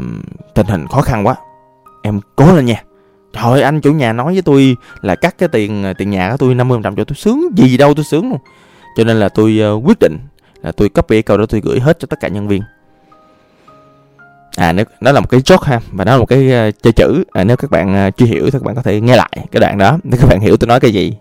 tình 0.55 0.67
hình 0.67 0.87
khó 0.87 1.01
khăn 1.01 1.27
quá. 1.27 1.35
Em 2.03 2.21
cố 2.37 2.57
lên 2.57 2.67
nha. 2.67 2.83
Trời 3.33 3.63
anh 3.63 3.81
chủ 3.81 3.93
nhà 3.93 4.13
nói 4.13 4.33
với 4.33 4.43
tôi 4.43 4.77
là 5.01 5.15
cắt 5.15 5.39
cái 5.39 5.49
tiền 5.49 5.95
tiền 5.99 6.11
nhà 6.11 6.31
của 6.31 6.37
tôi 6.37 6.55
50% 6.55 6.83
cho 6.83 7.05
tôi 7.05 7.17
sướng 7.17 7.49
gì 7.57 7.77
đâu 7.77 7.95
tôi 7.95 8.05
sướng 8.05 8.31
luôn. 8.31 8.39
Cho 8.97 9.05
nên 9.05 9.17
là 9.17 9.29
tôi 9.29 9.61
uh, 9.77 9.87
quyết 9.87 9.99
định 9.99 10.19
là 10.63 10.73
tôi 10.73 10.89
copy 10.89 11.17
cái 11.17 11.23
câu 11.23 11.37
đó 11.37 11.47
tôi 11.49 11.61
gửi 11.61 11.81
hết 11.81 11.99
cho 11.99 12.07
tất 12.07 12.21
cả 12.21 12.29
nhân 12.29 12.49
viên. 12.49 12.63
À 14.57 14.73
nếu 14.73 14.85
nó 15.01 15.13
là 15.13 15.21
một 15.21 15.31
cái 15.31 15.41
chốt 15.43 15.63
ha 15.63 15.81
và 15.93 16.05
nó 16.05 16.13
là 16.13 16.19
một 16.19 16.27
cái 16.27 16.69
uh, 16.69 16.75
chơi 16.83 16.93
chữ. 16.93 17.25
À, 17.33 17.45
nếu 17.45 17.57
các 17.57 17.71
bạn 17.71 18.09
uh, 18.09 18.17
chưa 18.17 18.27
hiểu 18.27 18.45
thì 18.45 18.51
các 18.51 18.63
bạn 18.63 18.75
có 18.75 18.83
thể 18.83 19.01
nghe 19.01 19.17
lại 19.17 19.47
cái 19.53 19.61
đoạn 19.61 19.79
đó. 19.79 19.99
Để 20.05 20.19
các 20.21 20.29
bạn 20.29 20.41
hiểu 20.41 20.57
tôi 20.57 20.69
nói 20.69 20.81
cái 20.81 20.93
gì. 20.93 21.17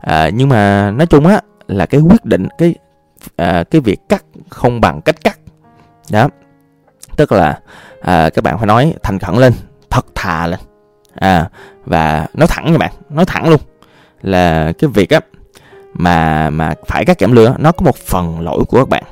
À, 0.00 0.30
nhưng 0.34 0.48
mà 0.48 0.90
nói 0.90 1.06
chung 1.06 1.26
á 1.26 1.40
là 1.66 1.86
cái 1.86 2.00
quyết 2.00 2.24
định 2.24 2.48
cái 2.58 2.74
à, 3.36 3.64
cái 3.70 3.80
việc 3.80 4.00
cắt 4.08 4.24
không 4.48 4.80
bằng 4.80 5.02
cách 5.02 5.24
cắt. 5.24 5.38
Đó. 6.10 6.28
Tức 7.16 7.32
là 7.32 7.60
à, 8.00 8.30
các 8.30 8.44
bạn 8.44 8.58
phải 8.58 8.66
nói 8.66 8.94
thành 9.02 9.18
khẩn 9.18 9.34
lên 9.34 9.52
thật 9.90 10.06
thà 10.14 10.46
lên. 10.46 10.60
À 11.14 11.50
và 11.84 12.26
nói 12.34 12.46
thẳng 12.48 12.72
nha 12.72 12.78
bạn 12.78 12.92
nói 13.08 13.24
thẳng 13.24 13.48
luôn. 13.48 13.60
Là 14.22 14.72
cái 14.78 14.90
việc 14.94 15.10
á 15.10 15.20
mà 15.94 16.50
mà 16.50 16.74
phải 16.86 17.04
cắt 17.04 17.20
giảm 17.20 17.32
lương 17.32 17.54
nó 17.58 17.72
có 17.72 17.84
một 17.84 17.96
phần 17.96 18.40
lỗi 18.40 18.64
của 18.68 18.78
các 18.78 18.88
bạn 18.88 19.04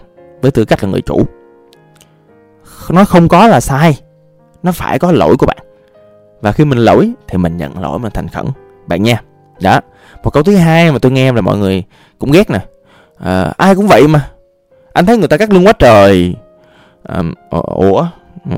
với 0.43 0.51
tư 0.51 0.65
cách 0.65 0.85
là 0.85 0.91
người 0.91 1.01
chủ. 1.01 1.27
Nó 2.91 3.05
không 3.05 3.29
có 3.29 3.47
là 3.47 3.61
sai 3.61 4.01
nó 4.63 4.73
phải 4.73 4.99
có 4.99 5.13
lỗi 5.13 5.37
của 5.39 5.47
bạn. 5.47 5.59
Và 6.41 6.53
khi 6.53 6.65
mình 6.65 6.79
lỗi 6.79 7.13
thì 7.29 7.39
mình 7.39 7.57
nhận 7.57 7.79
lỗi 7.79 7.99
mình 7.99 8.13
thành 8.13 8.29
khẩn. 8.29 8.47
Bạn 8.87 9.03
nha. 9.03 9.23
Đó. 9.61 9.81
Một 10.23 10.31
câu 10.31 10.43
thứ 10.43 10.57
hai 10.57 10.93
mà 10.93 10.99
tôi 10.99 11.13
nghe 11.13 11.33
là 11.33 11.41
mọi 11.41 11.59
người 11.59 11.85
cũng 12.19 12.33
ghét 12.33 12.51
nè 12.51 12.61
à, 13.25 13.53
ai 13.57 13.75
cũng 13.75 13.87
vậy 13.87 14.09
mà. 14.09 14.31
Anh 14.93 15.07
thấy 15.07 15.17
người 15.17 15.29
ta 15.29 15.37
cắt 15.37 15.53
lương 15.53 15.67
quá 15.67 15.73
trời. 15.73 16.35
À, 17.09 17.23
ủa 17.51 18.07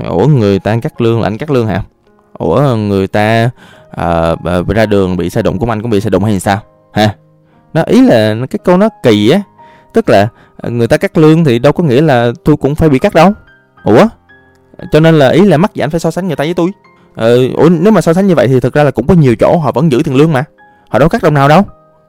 ủa 0.09 0.27
người 0.27 0.59
ta 0.59 0.77
cắt 0.81 1.01
lương 1.01 1.21
là 1.21 1.27
anh 1.27 1.37
cắt 1.37 1.51
lương 1.51 1.67
hả? 1.67 1.83
Ủa 2.33 2.75
người 2.75 3.07
ta 3.07 3.49
à, 3.91 4.35
ra 4.67 4.85
đường 4.85 5.17
bị 5.17 5.29
xe 5.29 5.41
đụng 5.41 5.59
của 5.59 5.65
anh 5.69 5.81
cũng 5.81 5.91
bị 5.91 6.01
xe 6.01 6.09
đụng 6.09 6.23
hay 6.23 6.39
sao? 6.39 6.59
Ha 6.93 7.15
nó 7.73 7.83
ý 7.83 8.01
là 8.01 8.35
cái 8.49 8.59
câu 8.63 8.77
nó 8.77 8.89
kỳ 9.03 9.29
á. 9.29 9.41
Tức 9.93 10.09
là 10.09 10.27
à, 10.57 10.69
người 10.69 10.87
ta 10.87 10.97
cắt 10.97 11.17
lương 11.17 11.43
thì 11.43 11.59
đâu 11.59 11.73
có 11.73 11.83
nghĩa 11.83 12.01
là 12.01 12.31
tôi 12.45 12.57
cũng 12.57 12.75
phải 12.75 12.89
bị 12.89 12.99
cắt 12.99 13.13
đâu. 13.13 13.31
Ủa? 13.83 14.07
Cho 14.91 14.99
nên 14.99 15.19
là 15.19 15.29
ý 15.29 15.41
là 15.41 15.57
mắc 15.57 15.73
gì 15.73 15.83
anh 15.83 15.89
phải 15.89 15.99
so 15.99 16.11
sánh 16.11 16.27
người 16.27 16.35
ta 16.35 16.43
với 16.43 16.53
tôi? 16.53 16.71
Ờ, 17.15 17.47
ủa 17.55 17.69
nếu 17.69 17.91
mà 17.91 18.01
so 18.01 18.13
sánh 18.13 18.27
như 18.27 18.35
vậy 18.35 18.47
thì 18.47 18.59
thực 18.59 18.73
ra 18.73 18.83
là 18.83 18.91
cũng 18.91 19.07
có 19.07 19.13
nhiều 19.13 19.35
chỗ 19.35 19.57
họ 19.57 19.71
vẫn 19.71 19.91
giữ 19.91 20.01
tiền 20.05 20.15
lương 20.15 20.33
mà. 20.33 20.43
Họ 20.89 20.99
đâu 20.99 21.09
cắt 21.09 21.23
đồng 21.23 21.33
nào 21.33 21.47
đâu. 21.47 21.61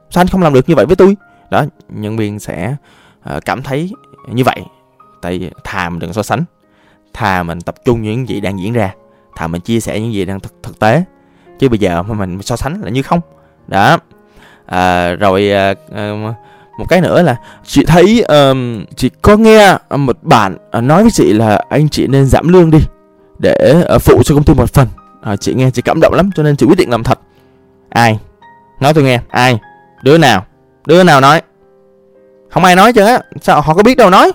Sao 0.09 0.21
anh 0.21 0.27
không 0.27 0.41
làm 0.41 0.53
được 0.53 0.69
như 0.69 0.75
vậy 0.75 0.85
với 0.85 0.95
tôi? 0.95 1.17
Đó 1.49 1.65
nhân 1.89 2.17
viên 2.17 2.39
sẽ 2.39 2.75
ờ, 3.23 3.39
cảm 3.45 3.63
thấy 3.63 3.91
như 4.29 4.43
vậy. 4.43 4.61
Tại 5.21 5.51
thà 5.63 5.89
mình 5.89 5.99
đừng 5.99 6.13
so 6.13 6.23
sánh 6.23 6.43
thà 7.13 7.43
mình 7.43 7.61
tập 7.61 7.75
trung 7.85 8.01
những 8.01 8.29
gì 8.29 8.41
đang 8.41 8.59
diễn 8.59 8.73
ra 8.73 8.93
thà 9.35 9.47
mình 9.47 9.61
chia 9.61 9.79
sẻ 9.79 9.99
những 9.99 10.13
gì 10.13 10.25
đang 10.25 10.39
thực, 10.39 10.53
thực 10.63 10.79
tế. 10.79 11.03
Chứ 11.59 11.69
bây 11.69 11.79
giờ 11.79 12.03
mà 12.03 12.13
mình 12.13 12.41
so 12.41 12.55
sánh 12.55 12.81
là 12.81 12.89
như 12.89 13.01
không. 13.01 13.21
Đó. 13.67 13.97
À, 14.65 15.11
rồi 15.11 15.51
à, 15.51 15.73
à, 15.95 16.11
một 16.77 16.85
cái 16.89 17.01
nữa 17.01 17.21
là 17.21 17.35
chị 17.63 17.85
thấy 17.85 18.21
um, 18.21 18.85
chị 18.95 19.09
có 19.21 19.37
nghe 19.37 19.77
một 19.89 20.17
bạn 20.21 20.57
nói 20.73 21.01
với 21.01 21.11
chị 21.11 21.33
là 21.33 21.65
anh 21.69 21.89
chị 21.89 22.07
nên 22.07 22.25
giảm 22.25 22.47
lương 22.47 22.71
đi 22.71 22.79
để 23.39 23.83
uh, 23.95 24.01
phụ 24.01 24.21
cho 24.25 24.35
công 24.35 24.43
ty 24.43 24.53
một 24.53 24.73
phần. 24.73 24.87
À, 25.21 25.35
chị 25.35 25.53
nghe 25.53 25.71
chị 25.71 25.81
cảm 25.81 25.99
động 26.01 26.13
lắm 26.13 26.29
cho 26.35 26.43
nên 26.43 26.55
chị 26.55 26.65
quyết 26.65 26.77
định 26.77 26.89
làm 26.89 27.03
thật. 27.03 27.19
Ai? 27.89 28.19
Nói 28.79 28.93
tôi 28.93 29.03
nghe 29.03 29.19
ai? 29.29 29.59
Đứa 30.03 30.17
nào? 30.17 30.45
Đứa 30.87 31.03
nào 31.03 31.21
nói? 31.21 31.41
Không 32.49 32.63
ai 32.63 32.75
nói 32.75 32.93
chứ 32.93 33.05
á 33.05 33.19
sao 33.41 33.61
họ 33.61 33.73
có 33.73 33.83
biết 33.83 33.97
đâu 33.97 34.09
nói? 34.09 34.31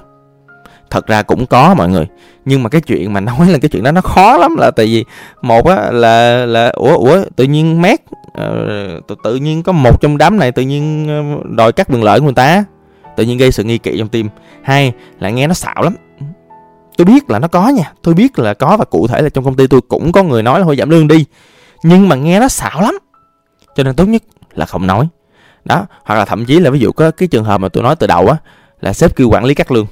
Thật 0.90 1.06
ra 1.06 1.22
cũng 1.22 1.46
có 1.46 1.74
mọi 1.74 1.88
người 1.88 2.06
nhưng 2.44 2.62
mà 2.62 2.68
cái 2.68 2.80
chuyện 2.80 3.12
mà 3.12 3.20
nói 3.20 3.48
là 3.48 3.58
cái 3.58 3.68
chuyện 3.68 3.82
đó 3.82 3.92
nó 3.92 4.00
khó 4.00 4.38
lắm 4.38 4.56
là 4.56 4.70
tại 4.70 4.86
vì 4.86 5.04
một 5.42 5.66
á 5.66 5.90
là 5.90 6.46
là 6.46 6.68
ủa 6.68 6.96
ủa 6.96 7.24
tự 7.36 7.44
nhiên 7.44 7.82
mét 7.82 8.00
ờ, 8.34 8.66
tự, 9.08 9.14
tự 9.24 9.36
nhiên 9.36 9.62
có 9.62 9.72
một 9.72 10.00
trong 10.00 10.18
đám 10.18 10.38
này 10.38 10.52
tự 10.52 10.62
nhiên 10.62 11.06
ờ, 11.08 11.48
đòi 11.56 11.72
cắt 11.72 11.88
quyền 11.90 12.02
lợi 12.02 12.20
của 12.20 12.24
người 12.24 12.34
ta 12.34 12.64
tự 13.16 13.24
nhiên 13.24 13.38
gây 13.38 13.52
sự 13.52 13.64
nghi 13.64 13.78
kỵ 13.78 13.98
trong 13.98 14.08
tim. 14.08 14.28
Hai 14.62 14.92
là 15.18 15.30
nghe 15.30 15.46
nó 15.46 15.54
xạo 15.54 15.82
lắm. 15.82 15.96
Tôi 16.96 17.04
biết 17.04 17.30
là 17.30 17.38
nó 17.38 17.48
có 17.48 17.68
nha 17.68 17.92
tôi 18.02 18.14
biết 18.14 18.38
là 18.38 18.54
có 18.54 18.76
và 18.76 18.84
cụ 18.84 19.06
thể 19.06 19.22
là 19.22 19.28
trong 19.28 19.44
công 19.44 19.56
ty 19.56 19.66
tôi 19.66 19.80
cũng 19.80 20.12
có 20.12 20.22
người 20.22 20.42
nói 20.42 20.58
là 20.58 20.64
thôi 20.64 20.76
giảm 20.76 20.90
lương 20.90 21.08
đi 21.08 21.24
nhưng 21.82 22.08
mà 22.08 22.16
nghe 22.16 22.40
nó 22.40 22.48
xạo 22.48 22.80
lắm. 22.80 22.98
Cho 23.76 23.82
nên 23.82 23.94
tốt 23.94 24.04
nhất 24.04 24.22
là 24.54 24.66
không 24.66 24.86
nói 24.86 25.08
đó, 25.64 25.86
hoặc 26.04 26.14
là 26.14 26.24
thậm 26.24 26.44
chí 26.44 26.60
là 26.60 26.70
ví 26.70 26.78
dụ 26.78 26.92
có 26.92 27.10
cái 27.10 27.28
trường 27.28 27.44
hợp 27.44 27.58
mà 27.58 27.68
tôi 27.68 27.82
nói 27.82 27.96
từ 27.96 28.06
đầu 28.06 28.28
á, 28.28 28.36
là 28.80 28.92
sếp 28.92 29.16
kêu 29.16 29.28
quản 29.28 29.44
lý 29.44 29.54
cắt 29.54 29.70
lương. 29.70 29.86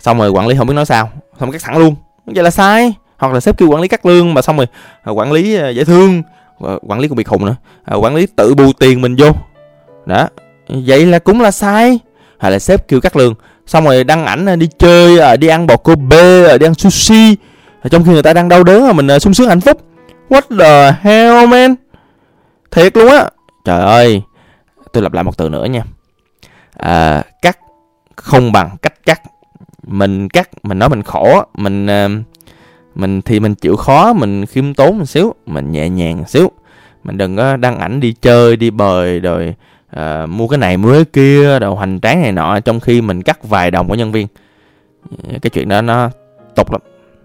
Xong 0.00 0.18
rồi 0.18 0.30
quản 0.30 0.46
lý 0.46 0.56
không 0.56 0.66
biết 0.66 0.74
nói 0.74 0.86
sao, 0.86 1.10
xong 1.40 1.52
cắt 1.52 1.62
thẳng 1.62 1.78
luôn. 1.78 1.94
Vậy 2.26 2.44
là 2.44 2.50
sai. 2.50 2.94
Hoặc 3.18 3.32
là 3.32 3.40
sếp 3.40 3.58
kêu 3.58 3.68
quản 3.68 3.82
lý 3.82 3.88
cắt 3.88 4.06
lương 4.06 4.34
mà 4.34 4.42
xong 4.42 4.56
rồi 4.56 4.66
à, 5.02 5.10
quản 5.10 5.32
lý 5.32 5.54
à, 5.54 5.68
dễ 5.68 5.84
thương 5.84 6.22
à, 6.66 6.72
quản 6.82 7.00
lý 7.00 7.08
cũng 7.08 7.16
bị 7.16 7.24
khùng 7.24 7.44
nữa. 7.44 7.56
Quản 7.96 8.14
lý 8.14 8.26
tự 8.36 8.54
bù 8.54 8.72
tiền 8.72 9.00
mình 9.00 9.16
vô. 9.18 9.30
Đó, 10.06 10.28
vậy 10.68 11.06
là 11.06 11.18
cũng 11.18 11.40
là 11.40 11.50
sai. 11.50 11.98
Hay 12.38 12.52
là 12.52 12.58
sếp 12.58 12.88
kêu 12.88 13.00
cắt 13.00 13.16
lương, 13.16 13.34
xong 13.66 13.84
rồi 13.84 14.04
đăng 14.04 14.26
ảnh 14.26 14.58
đi 14.58 14.68
chơi 14.78 15.36
đi 15.36 15.48
ăn 15.48 15.66
bò 15.66 15.76
cô 15.76 15.94
bê 15.94 16.58
đi 16.58 16.66
ăn 16.66 16.74
sushi. 16.74 17.36
Trong 17.90 18.04
khi 18.04 18.12
người 18.12 18.22
ta 18.22 18.32
đang 18.32 18.48
đau 18.48 18.64
đớn 18.64 18.86
mà 18.86 18.92
mình 18.92 19.20
sung 19.20 19.34
sướng 19.34 19.48
hạnh 19.48 19.60
phúc. 19.60 19.80
What 20.28 20.42
the 20.58 20.94
hell, 21.00 21.46
man? 21.46 21.74
Thiệt 22.70 22.96
luôn 22.96 23.08
á. 23.08 23.28
Trời 23.64 23.80
ơi 23.80 24.22
tôi 24.92 25.02
lặp 25.02 25.12
lại 25.12 25.24
một 25.24 25.36
từ 25.36 25.48
nữa 25.48 25.64
nha. 25.64 25.82
À, 26.76 27.22
cắt 27.42 27.58
không 28.16 28.52
bằng 28.52 28.76
cách 28.82 28.94
cắt. 29.06 29.22
Mình 29.86 30.28
cắt 30.28 30.48
mình 30.62 30.78
nói 30.78 30.88
mình 30.88 31.02
khổ 31.02 31.42
mình 31.54 31.86
à, 31.86 32.08
mình 32.94 33.22
thì 33.22 33.40
mình 33.40 33.54
chịu 33.54 33.76
khó 33.76 34.12
mình 34.12 34.46
khiêm 34.46 34.74
tốn 34.74 34.98
một 34.98 35.04
xíu 35.04 35.34
mình 35.46 35.70
nhẹ 35.70 35.88
nhàng 35.88 36.18
một 36.18 36.28
xíu. 36.28 36.50
Mình 37.04 37.18
đừng 37.18 37.36
có 37.36 37.56
đăng 37.56 37.78
ảnh 37.78 38.00
đi 38.00 38.12
chơi 38.12 38.56
đi 38.56 38.70
bời 38.70 39.20
rồi 39.20 39.54
uh, 39.96 40.28
mua 40.28 40.48
cái 40.48 40.58
này 40.58 40.76
mua 40.76 40.92
cái 40.92 41.04
kia 41.04 41.58
đồ 41.58 41.74
hoành 41.74 42.00
tráng 42.00 42.22
này 42.22 42.32
nọ 42.32 42.60
trong 42.60 42.80
khi 42.80 43.00
mình 43.00 43.22
cắt 43.22 43.44
vài 43.44 43.70
đồng 43.70 43.88
của 43.88 43.94
nhân 43.94 44.12
viên. 44.12 44.26
Cái 45.42 45.50
chuyện 45.50 45.68
đó 45.68 45.80
nó 45.80 46.10
tục 46.54 46.72
lắm. 46.72 46.80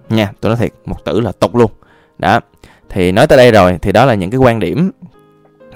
Nha 0.10 0.32
tôi 0.42 0.50
nói 0.50 0.58
thiệt 0.58 0.72
một 0.86 1.06
tử 1.06 1.22
là 1.22 1.32
tục 1.40 1.56
luôn. 1.56 1.72
Đó 2.18 2.40
thì 2.90 3.12
nói 3.12 3.28
tới 3.28 3.38
đây 3.38 3.52
rồi 3.52 3.78
thì 3.82 3.92
đó 3.92 4.06
là 4.06 4.14
những 4.14 4.30
cái 4.30 4.38
quan 4.38 4.60
điểm 4.60 4.92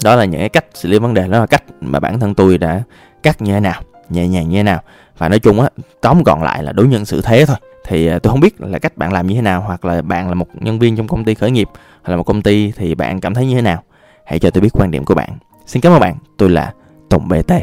đó 0.04 0.16
là 0.16 0.26
những 0.26 0.40
cái 0.40 0.50
cách 0.50 0.66
xử 0.74 0.90
lý 0.90 1.00
vấn 1.00 1.14
đề, 1.14 1.28
đó 1.28 1.40
là 1.40 1.46
cách 1.46 1.64
mà 1.82 2.00
bản 2.00 2.20
thân 2.20 2.36
tôi 2.36 2.58
đã 2.58 2.84
cắt 3.24 3.42
như 3.42 3.54
thế 3.54 3.60
nào, 3.60 3.82
nhẹ 4.10 4.28
nhàng 4.28 4.50
như 4.50 4.58
thế 4.58 4.64
nào. 4.64 4.82
Và 5.18 5.30
nói 5.30 5.40
chung 5.40 5.62
á, 5.62 5.70
tóm 6.02 6.24
gọn 6.24 6.42
lại 6.42 6.64
là 6.64 6.72
đối 6.72 6.88
nhân 6.88 7.06
xử 7.06 7.22
thế 7.22 7.46
thôi. 7.46 7.58
Thì 7.88 8.08
à, 8.08 8.20
tôi 8.20 8.32
không 8.32 8.40
biết 8.40 8.62
là 8.62 8.80
cách 8.80 8.98
bạn 8.98 9.14
làm 9.14 9.28
như 9.28 9.36
thế 9.36 9.42
nào, 9.42 9.62
hoặc 9.62 9.86
là 9.86 10.02
bạn 10.02 10.28
là 10.28 10.34
một 10.34 10.48
nhân 10.54 10.80
viên 10.80 10.96
trong 10.96 11.08
công 11.08 11.26
ty 11.26 11.36
khởi 11.36 11.52
nghiệp 11.52 11.70
hay 12.04 12.12
là 12.12 12.18
một 12.18 12.24
công 12.24 12.42
ty 12.42 12.72
thì 12.72 12.96
bạn 12.96 13.20
cảm 13.20 13.34
thấy 13.34 13.48
như 13.48 13.56
thế 13.56 13.62
nào. 13.62 13.84
Hãy 14.26 14.40
cho 14.40 14.50
tôi 14.50 14.62
biết 14.62 14.70
quan 14.74 14.92
điểm 14.92 15.06
của 15.06 15.16
bạn. 15.16 15.30
Xin 15.66 15.82
cảm 15.82 15.94
ơn 15.94 16.00
bạn. 16.00 16.16
Tôi 16.38 16.50
là 16.50 16.74
tùng 17.10 17.28
bt 17.28 17.54